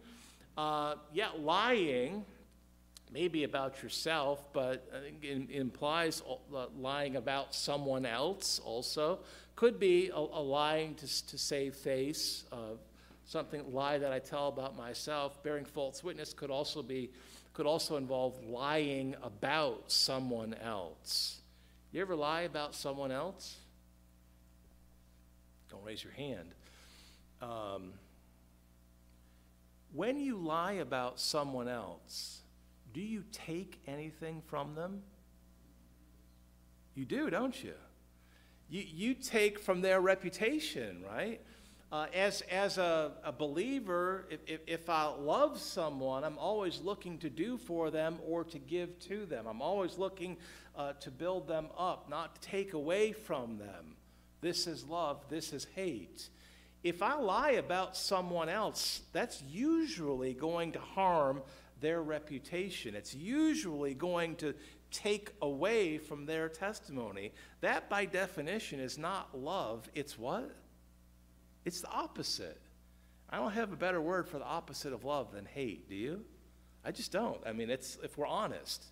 [0.57, 2.23] Uh, yeah, lying,
[3.11, 4.89] maybe about yourself, but
[5.21, 6.23] it implies
[6.55, 9.19] uh, lying about someone else also.
[9.57, 12.77] Could be a, a lying to, to save face, uh,
[13.25, 15.43] something lie that I tell about myself.
[15.43, 17.11] Bearing false witness could also be
[17.53, 21.39] could also involve lying about someone else.
[21.91, 23.55] You ever lie about someone else?
[25.69, 26.49] Don't raise your hand.
[27.41, 27.93] Um,
[29.93, 32.41] when you lie about someone else,
[32.93, 35.01] do you take anything from them?
[36.93, 37.73] You do, don't you?
[38.69, 41.39] You, you take from their reputation, right?
[41.91, 47.19] Uh, as as a, a believer, if, if, if I love someone, I'm always looking
[47.19, 49.45] to do for them or to give to them.
[49.47, 50.37] I'm always looking
[50.75, 53.95] uh, to build them up, not take away from them.
[54.41, 56.29] This is love, this is hate.
[56.83, 61.41] If I lie about someone else, that's usually going to harm
[61.81, 62.95] their reputation.
[62.95, 64.53] It's usually going to
[64.91, 67.31] take away from their testimony.
[67.61, 69.89] That, by definition, is not love.
[69.95, 70.51] It's what?
[71.65, 72.61] It's the opposite.
[73.29, 76.23] I don't have a better word for the opposite of love than hate, do you?
[76.85, 77.41] I just don't.
[77.45, 78.85] I mean, it's if we're honest.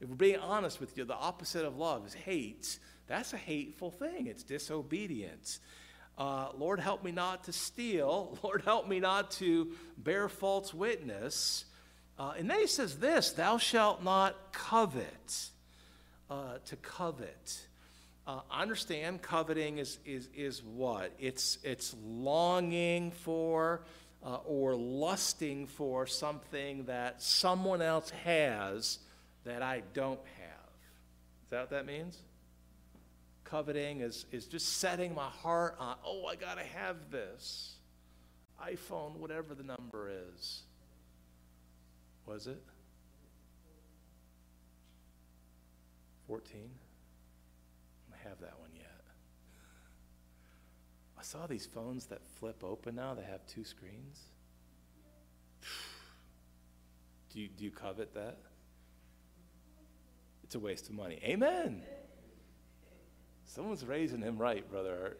[0.00, 2.78] If we're being honest with you, the opposite of love is hate.
[3.06, 4.26] That's a hateful thing.
[4.26, 5.60] It's disobedience.
[6.18, 8.38] Uh, Lord, help me not to steal.
[8.42, 11.66] Lord, help me not to bear false witness.
[12.18, 15.50] Uh, and then he says this Thou shalt not covet.
[16.28, 17.66] Uh, to covet.
[18.26, 21.12] Uh, understand coveting is, is, is what?
[21.18, 23.82] It's, it's longing for
[24.24, 28.98] uh, or lusting for something that someone else has
[29.44, 30.70] that I don't have.
[31.44, 32.18] Is that what that means?
[33.44, 37.76] Coveting is, is just setting my heart on, oh, I got to have this
[38.60, 40.62] iPhone, whatever the number is.
[42.26, 42.60] Was it?
[46.26, 46.68] 14?
[48.28, 49.04] Have that one yet.
[51.18, 54.20] I saw these phones that flip open now that have two screens.
[57.32, 58.38] Do you, do you covet that?
[60.42, 61.18] It's a waste of money.
[61.22, 61.82] Amen.
[63.44, 65.18] Someone's raising him right, brother.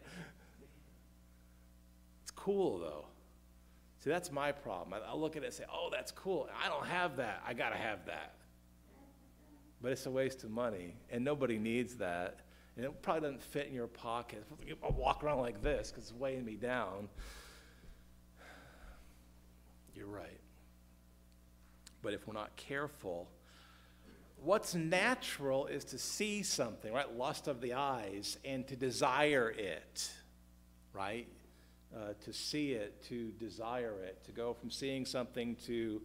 [2.23, 3.05] It's cool, though.
[4.03, 4.99] See, that's my problem.
[4.99, 6.49] I, I look at it and say, oh, that's cool.
[6.63, 7.43] I don't have that.
[7.45, 8.33] I got to have that.
[9.81, 12.39] But it's a waste of money, and nobody needs that.
[12.77, 14.45] And it probably doesn't fit in your pocket.
[14.83, 17.09] I'll walk around like this because it's weighing me down.
[19.95, 20.39] You're right.
[22.03, 23.27] But if we're not careful,
[24.43, 27.11] what's natural is to see something, right?
[27.17, 30.11] Lust of the eyes, and to desire it,
[30.93, 31.27] right?
[31.95, 35.99] Uh, to see it, to desire it, to go from seeing something to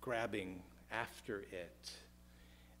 [0.00, 1.90] grabbing after it.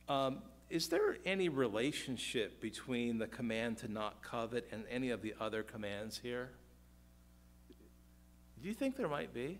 [0.08, 0.38] Um,
[0.70, 5.62] is there any relationship between the command to not covet and any of the other
[5.62, 6.50] commands here?
[8.60, 9.58] Do you think there might be?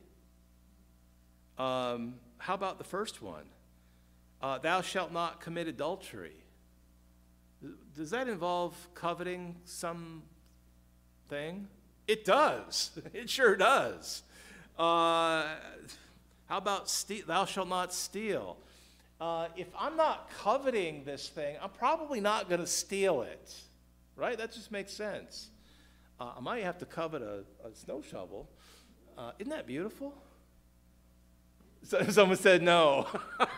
[1.58, 3.44] Um, how about the first one?
[4.42, 6.36] Uh, Thou shalt not commit adultery.
[7.96, 10.22] Does that involve coveting something?
[12.06, 12.90] It does.
[13.14, 14.22] It sure does.
[14.78, 15.44] Uh,
[16.46, 18.58] how about ste- thou shalt not steal?
[19.20, 23.54] Uh, if I'm not coveting this thing, I'm probably not going to steal it,
[24.16, 24.36] right?
[24.36, 25.50] That just makes sense.
[26.20, 28.48] Uh, I might have to covet a, a snow shovel.
[29.16, 30.14] Uh, isn't that beautiful?
[31.84, 33.06] So, someone said no.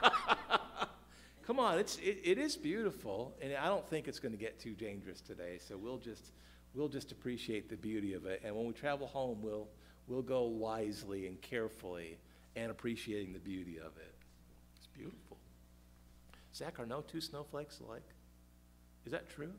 [1.47, 4.59] Come on, it's, it, it is beautiful, and I don't think it's going to get
[4.59, 5.59] too dangerous today.
[5.67, 6.33] So we'll just
[6.75, 9.69] we'll just appreciate the beauty of it, and when we travel home, we'll
[10.09, 12.19] we'll go wisely and carefully
[12.57, 14.15] and appreciating the beauty of it.
[14.77, 15.39] It's beautiful.
[16.57, 18.09] Zach, are no two snowflakes alike?
[19.05, 19.53] Is that true?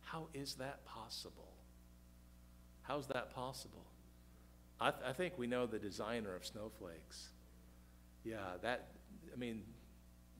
[0.00, 1.48] How is that possible?
[2.82, 3.84] How's that possible?
[4.80, 7.28] I, th- I think we know the designer of snowflakes.
[8.24, 8.88] Yeah, that,
[9.32, 9.62] I mean,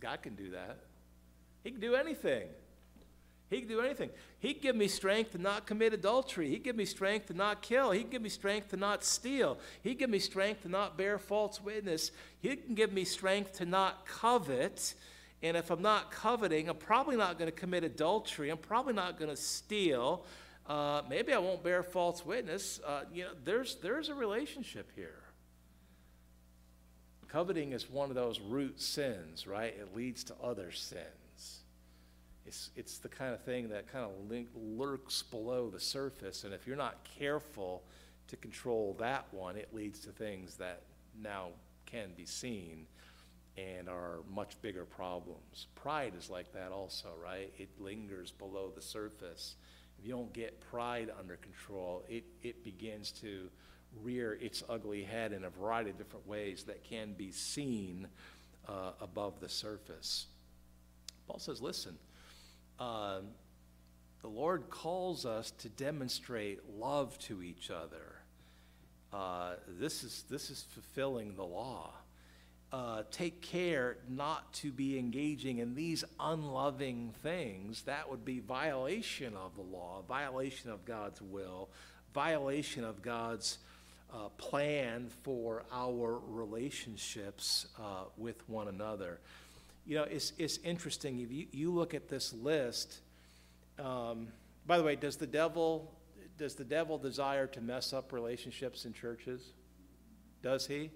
[0.01, 0.79] God can do that.
[1.63, 2.49] He can do anything.
[3.51, 4.09] He can do anything.
[4.39, 6.49] He can give me strength to not commit adultery.
[6.49, 7.91] He can give me strength to not kill.
[7.91, 9.59] He can give me strength to not steal.
[9.83, 12.13] He can give me strength to not bear false witness.
[12.41, 14.95] He can give me strength to not covet.
[15.43, 18.51] And if I'm not coveting, I'm probably not going to commit adultery.
[18.51, 20.25] I'm probably not going to steal.
[20.67, 22.81] Uh, maybe I won't bear false witness.
[22.87, 25.19] Uh, you know, there's, there's a relationship here.
[27.27, 29.75] Coveting is one of those root sins, right?
[29.77, 31.63] It leads to other sins.
[32.47, 36.53] It's, it's the kind of thing that kind of link, lurks below the surface, and
[36.53, 37.83] if you're not careful
[38.29, 40.83] to control that one, it leads to things that
[41.21, 41.49] now
[41.87, 42.87] can be seen
[43.57, 45.67] and are much bigger problems.
[45.75, 47.53] Pride is like that also, right?
[47.59, 49.57] It lingers below the surface.
[49.99, 53.51] If you don't get pride under control, it, it begins to
[54.03, 58.09] rear its ugly head in a variety of different ways that can be seen
[58.67, 60.27] uh, above the surface.
[61.27, 61.98] Paul says, listen,
[62.81, 63.21] uh,
[64.23, 68.17] the Lord calls us to demonstrate love to each other.
[69.13, 71.92] Uh, this, is, this is fulfilling the law.
[72.73, 79.37] Uh, take care not to be engaging in these unloving things, that would be violation
[79.37, 81.68] of the law, violation of God's will,
[82.14, 83.58] violation of God's
[84.12, 89.20] uh, plan for our relationships uh, with one another.
[89.87, 91.20] You know, it's, it's interesting.
[91.20, 93.00] If you, you look at this list,
[93.79, 94.29] um,
[94.66, 95.92] by the way, does the devil
[96.38, 99.52] does the devil desire to mess up relationships in churches?
[100.42, 100.90] Does he?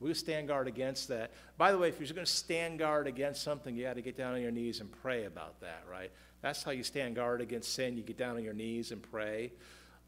[0.00, 1.32] We stand guard against that.
[1.56, 4.16] By the way, if you're going to stand guard against something, you got to get
[4.16, 6.10] down on your knees and pray about that, right?
[6.40, 7.96] That's how you stand guard against sin.
[7.96, 9.52] You get down on your knees and pray.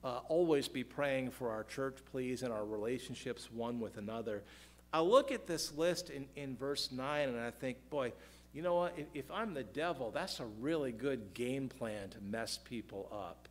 [0.04, 4.42] Uh, always be praying for our church, please, and our relationships one with another.
[4.92, 8.12] I look at this list in, in verse 9 and I think, boy,
[8.52, 8.94] you know what?
[8.96, 13.48] If, if I'm the devil, that's a really good game plan to mess people up.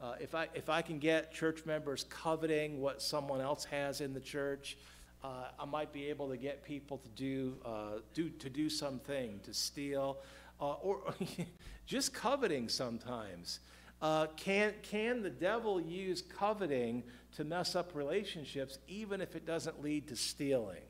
[0.00, 4.14] Uh, if, I, if I can get church members coveting what someone else has in
[4.14, 4.78] the church,
[5.22, 9.40] uh, I might be able to get people to do, uh, do, to do something,
[9.44, 10.18] to steal,
[10.60, 11.14] uh, or
[11.86, 13.60] just coveting sometimes.
[14.00, 17.02] Uh, can, can the devil use coveting
[17.36, 20.82] to mess up relationships even if it doesn't lead to stealing?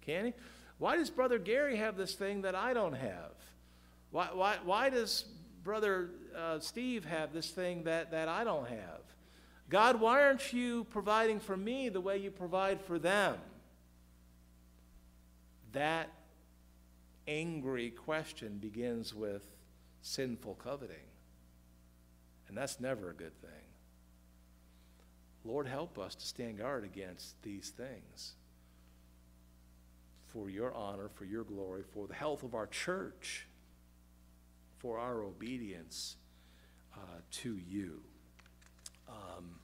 [0.00, 0.34] Can he?
[0.78, 3.32] Why does Brother Gary have this thing that I don't have?
[4.10, 5.26] Why, why, why does
[5.62, 9.00] Brother uh, Steve have this thing that, that I don't have?
[9.68, 13.36] God, why aren't you providing for me the way you provide for them?
[15.72, 16.10] That
[17.26, 19.44] angry question begins with
[20.00, 20.96] sinful coveting.
[22.48, 23.50] And that's never a good thing.
[25.44, 28.34] Lord, help us to stand guard against these things
[30.26, 33.46] for your honor, for your glory, for the health of our church,
[34.78, 36.16] for our obedience
[36.94, 38.00] uh, to you.
[39.08, 39.58] Um,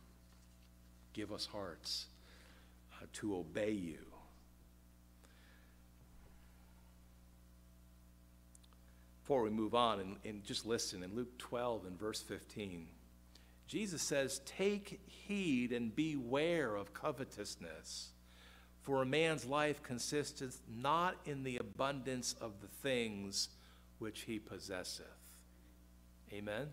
[1.13, 2.07] give us hearts
[2.95, 4.14] uh, to obey you.
[9.25, 12.89] Before we move on, and, and just listen in Luke 12 and verse 15,
[13.67, 18.11] Jesus says, Take heed and beware of covetousness,
[18.83, 23.49] for a man's life consisteth not in the abundance of the things
[23.99, 25.07] which he possesseth.
[26.31, 26.67] Amen?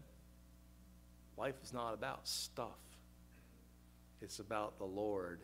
[1.38, 2.82] Life is not about stuff,
[4.22, 5.40] it's about the Lord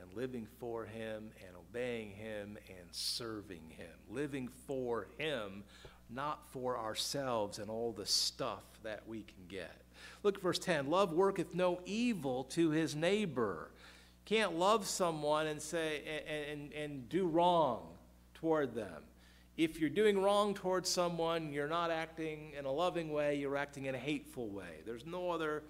[0.00, 3.86] and living for Him and obeying Him and serving Him.
[4.10, 5.64] Living for Him,
[6.10, 9.84] not for ourselves and all the stuff that we can get.
[10.22, 13.70] Look at verse 10 Love worketh no evil to his neighbor.
[14.24, 17.88] Can't love someone and say and, and, and do wrong
[18.34, 19.02] toward them.
[19.56, 23.84] If you're doing wrong towards someone, you're not acting in a loving way, you're acting
[23.84, 24.80] in a hateful way.
[24.84, 25.62] There's no other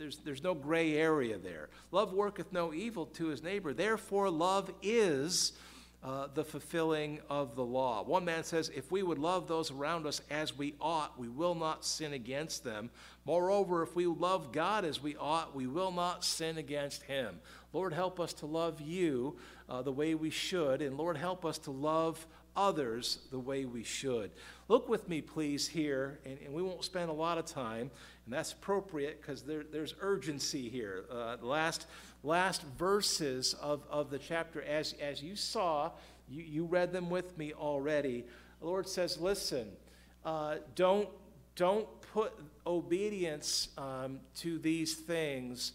[0.00, 1.68] there's, there's no gray area there.
[1.92, 3.74] Love worketh no evil to his neighbor.
[3.74, 5.52] Therefore, love is
[6.02, 8.02] uh, the fulfilling of the law.
[8.02, 11.54] One man says, If we would love those around us as we ought, we will
[11.54, 12.88] not sin against them.
[13.26, 17.38] Moreover, if we love God as we ought, we will not sin against him.
[17.74, 19.36] Lord, help us to love you
[19.68, 22.26] uh, the way we should, and Lord, help us to love
[22.56, 24.30] others the way we should.
[24.68, 27.90] Look with me, please, here, and, and we won't spend a lot of time,
[28.30, 31.02] and that's appropriate because there, there's urgency here.
[31.10, 31.88] Uh, last,
[32.22, 35.90] last verses of, of the chapter, as, as you saw,
[36.28, 38.24] you, you read them with me already.
[38.60, 39.72] The Lord says, listen,
[40.24, 41.08] uh, don't,
[41.56, 42.32] don't put
[42.64, 45.72] obedience um, to these things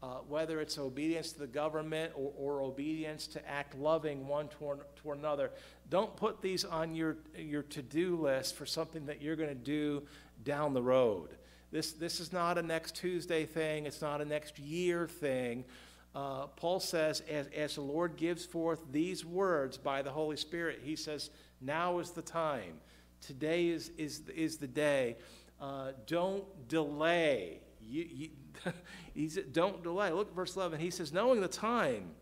[0.00, 4.80] uh, whether it's obedience to the government or, or, obedience to act loving one toward,
[4.94, 5.50] toward another.
[5.88, 9.54] Don't put these on your, your to do list for something that you're going to
[9.54, 10.02] do
[10.44, 11.30] down the road.
[11.76, 15.66] This, this is not a next Tuesday thing, it's not a next year thing.
[16.14, 20.80] Uh, Paul says, as, as the Lord gives forth these words by the Holy Spirit,
[20.82, 21.28] he says,
[21.60, 22.80] now is the time.
[23.20, 25.16] Today is, is, is the day.
[25.60, 27.60] Uh, don't delay.
[27.82, 28.30] You, you,
[29.14, 30.12] he said, don't delay.
[30.12, 30.80] Look at verse 11.
[30.80, 32.12] He says, knowing the time,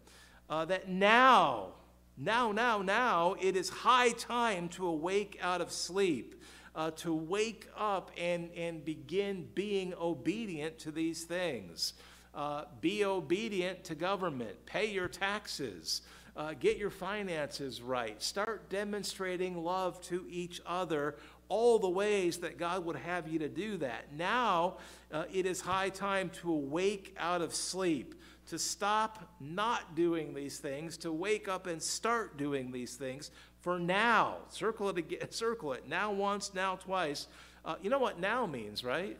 [0.51, 1.75] uh, that now,
[2.17, 6.43] now, now, now, it is high time to awake out of sleep,
[6.75, 11.95] uh, to wake up and, and begin being obedient to these things.
[12.35, 16.03] Uh, be obedient to government, pay your taxes,
[16.37, 21.15] uh, get your finances right, start demonstrating love to each other
[21.49, 24.13] all the ways that God would have you to do that.
[24.17, 24.79] Now
[25.13, 28.17] uh, it is high time to awake out of sleep,
[28.49, 33.31] to stop not doing these things, to wake up and start doing these things.
[33.65, 35.89] For now, circle it again, circle it.
[35.89, 37.29] Now once, now twice.
[37.65, 39.17] Uh, you know what now means, right?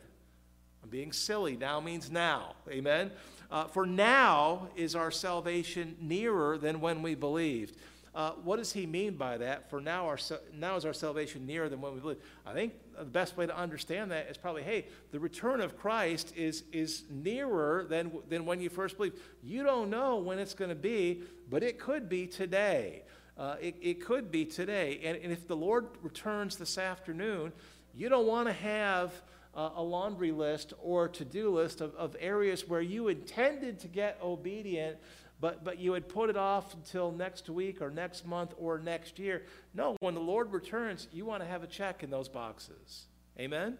[0.83, 1.57] I'm being silly.
[1.57, 2.53] Now means now.
[2.69, 3.09] Amen.
[3.49, 7.75] Uh, for now is our salvation nearer than when we believed.
[8.13, 9.67] Uh, what does he mean by that?
[9.71, 10.19] For now, our,
[10.53, 12.21] now is our salvation nearer than when we believe.
[12.45, 16.33] I think the best way to understand that is probably, hey, the return of Christ
[16.35, 19.17] is, is nearer than, than when you first believed.
[19.41, 23.04] You don't know when it's going to be, but it could be today.
[23.37, 25.01] Uh, it, it could be today.
[25.03, 27.51] And, and if the Lord returns this afternoon,
[27.93, 29.13] you don't want to have
[29.55, 34.19] a laundry list or to do list of, of areas where you intended to get
[34.21, 34.97] obedient,
[35.39, 39.17] but, but you had put it off until next week or next month or next
[39.17, 39.43] year.
[39.73, 43.05] No, when the Lord returns, you want to have a check in those boxes.
[43.39, 43.77] Amen?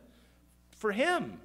[0.78, 1.40] For Him.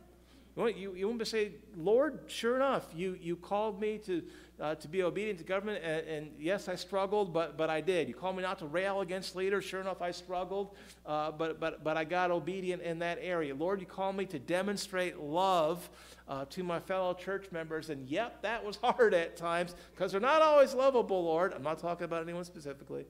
[0.69, 4.23] You you, want to say, Lord, sure enough, you, you called me to,
[4.61, 8.09] uh, to be obedient to government, and, and, yes, I struggled, but, but I did.
[8.09, 11.85] You called me not to rail against leaders, sure enough, I struggled, uh, but, but,
[11.85, 13.55] but I got obedient in that area.
[13.55, 15.89] Lord, you called me to demonstrate love
[16.29, 20.21] uh, to my fellow church members, and yep, that was hard at times, because they're
[20.21, 21.53] not always lovable, Lord.
[21.53, 23.07] I'm not talking about anyone specifically,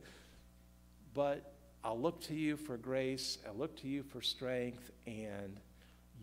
[1.15, 5.59] but I'll look to you for grace, I look to you for strength, and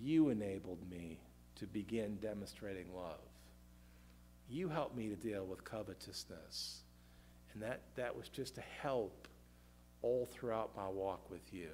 [0.02, 1.20] you enabled me
[1.56, 3.20] to begin demonstrating love.
[4.50, 6.82] You helped me to deal with covetousness.
[7.54, 9.28] And that, that was just a help
[10.02, 11.70] all throughout my walk with you.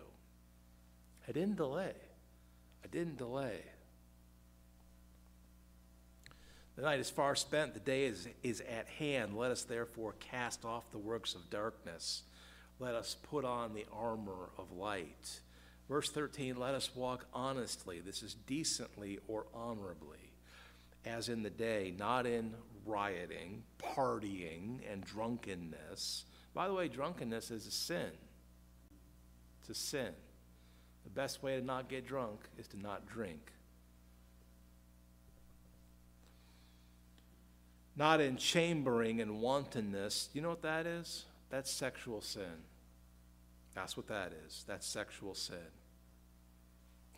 [1.27, 1.93] I didn't delay.
[2.83, 3.59] I didn't delay.
[6.75, 9.37] The night is far spent, the day is, is at hand.
[9.37, 12.23] Let us therefore cast off the works of darkness.
[12.79, 15.41] Let us put on the armor of light.
[15.89, 17.99] Verse 13, let us walk honestly.
[17.99, 20.31] This is decently or honorably,
[21.05, 22.53] as in the day, not in
[22.85, 26.25] rioting, partying, and drunkenness.
[26.53, 28.11] By the way, drunkenness is a sin.
[29.61, 30.13] It's a sin.
[31.03, 33.51] The best way to not get drunk is to not drink.
[37.95, 40.29] Not in chambering and wantonness.
[40.33, 41.25] You know what that is?
[41.49, 42.63] That's sexual sin.
[43.75, 44.63] That's what that is.
[44.67, 45.57] That's sexual sin.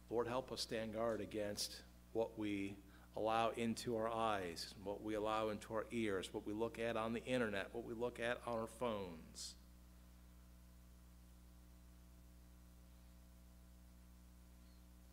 [0.10, 1.82] Lord, help us stand guard against
[2.14, 2.78] what we
[3.18, 7.14] allow into our eyes, what we allow into our ears, what we look at on
[7.14, 9.56] the internet, what we look at on our phones.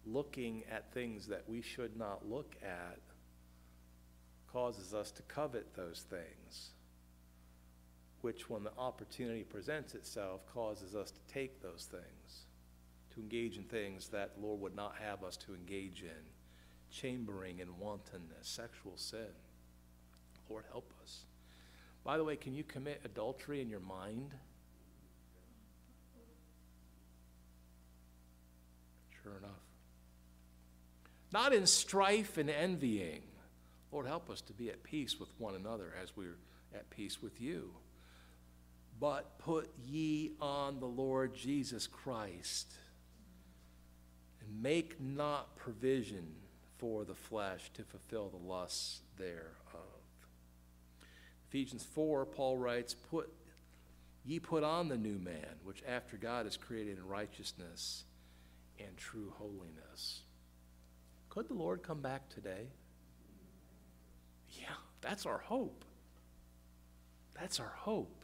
[0.05, 2.99] Looking at things that we should not look at
[4.53, 6.71] causes us to covet those things
[8.23, 12.47] which, when the opportunity presents itself, causes us to take those things,
[13.13, 16.25] to engage in things that the Lord would not have us to engage in
[16.91, 19.33] chambering and wantonness, sexual sin.
[20.49, 21.25] Lord, help us.
[22.05, 24.33] By the way, can you commit adultery in your mind?
[29.23, 29.51] Sure enough.
[31.33, 33.23] Not in strife and envying.
[33.91, 36.37] Lord, help us to be at peace with one another as we're
[36.75, 37.71] at peace with you
[39.03, 42.73] but put ye on the Lord Jesus Christ,
[44.41, 46.25] and make not provision
[46.79, 49.43] for the flesh to fulfill the lusts thereof.
[51.49, 53.29] Ephesians 4, Paul writes, Put
[54.25, 58.05] ye put on the new man, which after God is created in righteousness
[58.79, 60.21] and true holiness.
[61.29, 62.69] Could the Lord come back today?
[64.51, 65.85] Yeah, that's our hope.
[67.35, 68.22] That's our hope.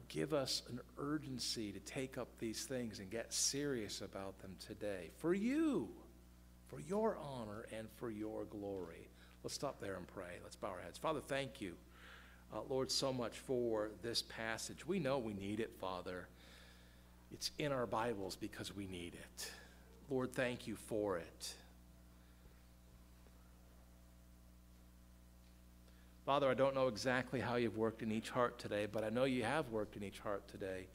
[0.00, 4.56] Lord, give us an urgency to take up these things and get serious about them
[4.66, 5.88] today for you,
[6.68, 9.08] for your honor, and for your glory.
[9.42, 10.38] Let's stop there and pray.
[10.42, 10.96] Let's bow our heads.
[10.96, 11.74] Father, thank you,
[12.54, 14.86] uh, Lord, so much for this passage.
[14.86, 16.28] We know we need it, Father.
[17.32, 19.50] It's in our Bibles because we need it.
[20.08, 21.54] Lord, thank you for it.
[26.30, 29.24] Father, I don't know exactly how you've worked in each heart today, but I know
[29.24, 30.86] you have worked in each heart today.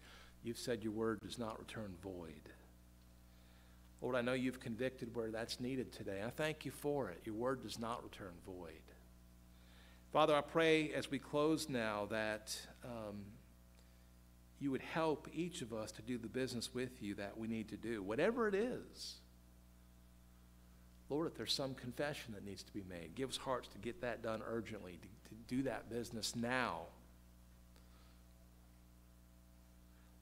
[0.44, 2.54] You've said your word does not return void.
[4.02, 6.24] Lord, I know you've convicted where that's needed today.
[6.26, 7.20] I thank you for it.
[7.26, 8.80] Your word does not return void.
[10.14, 13.26] Father, I pray as we close now that um,
[14.62, 17.68] you would help each of us to do the business with you that we need
[17.68, 19.16] to do, whatever it is.
[21.16, 24.01] Lord, if there's some confession that needs to be made, give us hearts to get
[24.01, 26.82] that done urgently, to, to do that business now.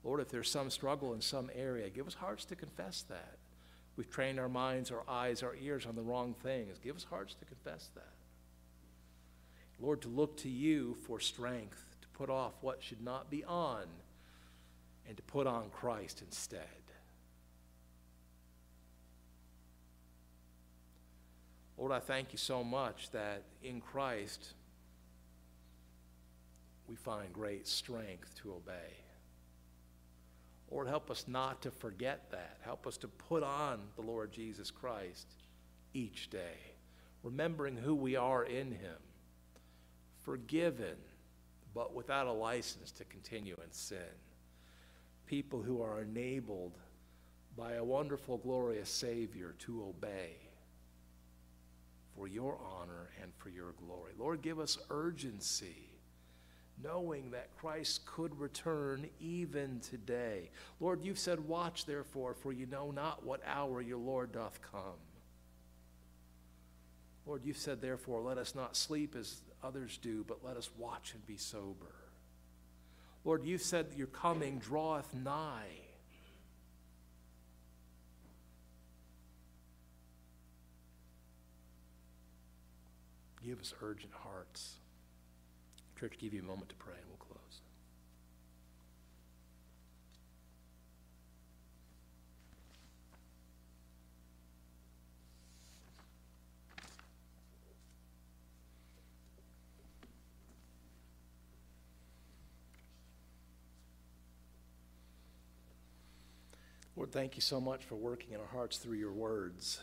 [0.04, 3.38] Lord, if there's some struggle in some area, give us hearts to confess that.
[3.96, 6.78] We've trained our minds, our eyes, our ears on the wrong things.
[6.78, 8.14] Give us hearts to confess that.
[9.80, 13.82] Lord, to look to you for strength, to put off what should not be on,
[15.08, 16.60] and to put on Christ instead.
[21.76, 24.54] Lord, I thank you so much that in Christ
[26.88, 28.94] we find great strength to obey.
[30.70, 32.58] Lord, help us not to forget that.
[32.62, 35.26] Help us to put on the Lord Jesus Christ
[35.92, 36.74] each day,
[37.22, 38.96] remembering who we are in Him,
[40.22, 40.96] forgiven,
[41.74, 43.98] but without a license to continue in sin.
[45.26, 46.78] People who are enabled
[47.56, 50.36] by a wonderful, glorious Savior to obey
[52.16, 54.12] for your honor and for your glory.
[54.18, 55.90] Lord, give us urgency
[56.82, 60.50] knowing that Christ could return even today.
[60.80, 64.98] Lord, you've said, Watch therefore, for you know not what hour your Lord doth come.
[67.26, 71.14] Lord, you've said, therefore, let us not sleep as others do, but let us watch
[71.14, 71.94] and be sober.
[73.24, 75.83] Lord, you've said your coming draweth nigh.
[83.44, 84.76] Give us urgent hearts.
[86.00, 87.60] Church, give you a moment to pray and we'll close.
[106.96, 109.80] Lord, thank you so much for working in our hearts through your words.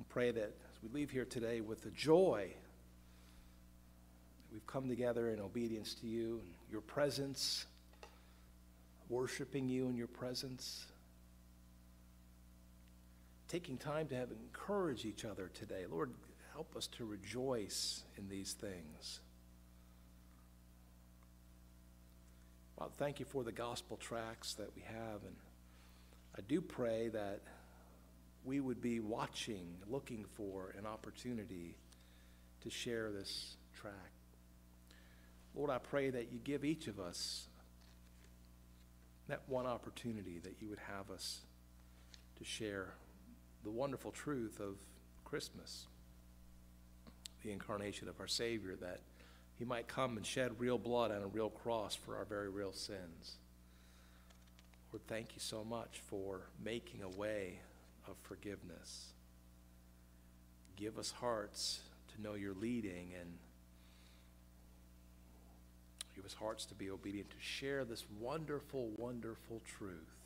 [0.00, 2.48] I pray that as we leave here today with the joy
[4.50, 7.66] we've come together in obedience to you and your presence,
[9.08, 10.86] worshiping you in your presence,
[13.46, 15.84] taking time to have encourage each other today.
[15.88, 16.10] Lord,
[16.52, 19.20] help us to rejoice in these things.
[22.76, 25.22] Father, thank you for the gospel tracts that we have.
[25.24, 25.36] And
[26.36, 27.38] I do pray that
[28.44, 31.76] we would be watching, looking for an opportunity
[32.62, 34.12] to share this track.
[35.54, 37.46] Lord, I pray that you give each of us
[39.28, 41.40] that one opportunity that you would have us
[42.38, 42.94] to share
[43.64, 44.76] the wonderful truth of
[45.24, 45.86] Christmas,
[47.42, 49.00] the incarnation of our Savior, that
[49.58, 52.72] he might come and shed real blood on a real cross for our very real
[52.72, 53.36] sins.
[54.92, 57.60] Lord, thank you so much for making a way
[58.08, 59.12] of forgiveness.
[60.76, 61.80] Give us hearts
[62.14, 63.30] to know your leading and
[66.16, 70.18] give us hearts to be obedient to share this wonderful, wonderful truth.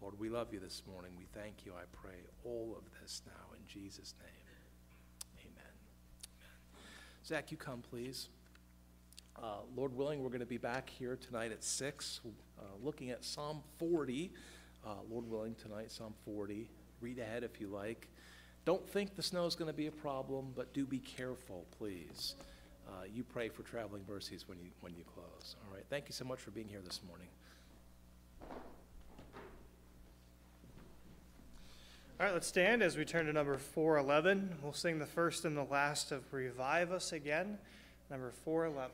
[0.00, 1.12] Lord, we love you this morning.
[1.16, 5.46] We thank you, I pray, all of this now in Jesus' name.
[5.46, 5.72] Amen.
[7.26, 8.28] Zach, you come, please.
[9.42, 12.20] Uh, Lord willing, we're going to be back here tonight at 6,
[12.58, 14.30] uh, looking at Psalm 40.
[14.86, 16.68] Uh, Lord willing, tonight, Psalm 40.
[17.00, 18.08] Read ahead if you like.
[18.66, 22.34] Don't think the snow is going to be a problem, but do be careful, please.
[22.86, 25.56] Uh, you pray for traveling mercies when you, when you close.
[25.64, 25.84] All right.
[25.88, 27.28] Thank you so much for being here this morning.
[32.20, 34.56] All right, let's stand as we turn to number 411.
[34.62, 37.58] We'll sing the first and the last of Revive Us Again,
[38.10, 38.92] number 411.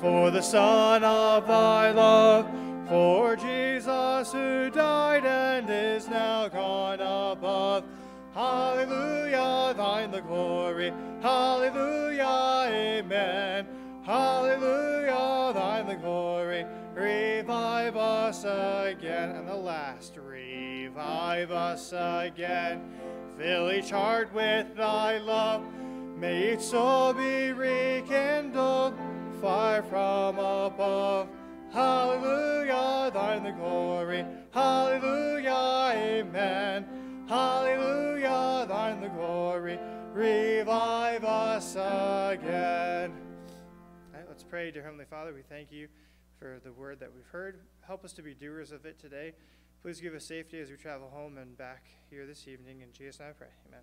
[0.00, 2.46] For the Son of thy love,
[2.88, 7.84] for Jesus who died and is now gone above.
[8.34, 10.92] Hallelujah, thine the glory.
[11.22, 13.66] Hallelujah, amen.
[14.04, 16.66] Hallelujah, thine the glory.
[16.94, 19.30] Revive us again.
[19.30, 22.82] And the last, revive us again.
[23.38, 25.62] Fill each heart with thy love.
[26.16, 28.94] May each soul be rekindled,
[29.40, 31.28] fire from above.
[31.72, 34.24] Hallelujah, thine the glory.
[34.52, 36.86] Hallelujah, amen.
[37.28, 39.78] Hallelujah, thine the glory.
[40.12, 43.12] Revive us again.
[44.12, 45.34] All right, let's pray, dear Heavenly Father.
[45.34, 45.88] We thank you
[46.38, 47.60] for the word that we've heard.
[47.80, 49.32] Help us to be doers of it today.
[49.82, 52.80] Please give us safety as we travel home and back here this evening.
[52.80, 53.48] In Jesus' name I pray.
[53.68, 53.82] Amen.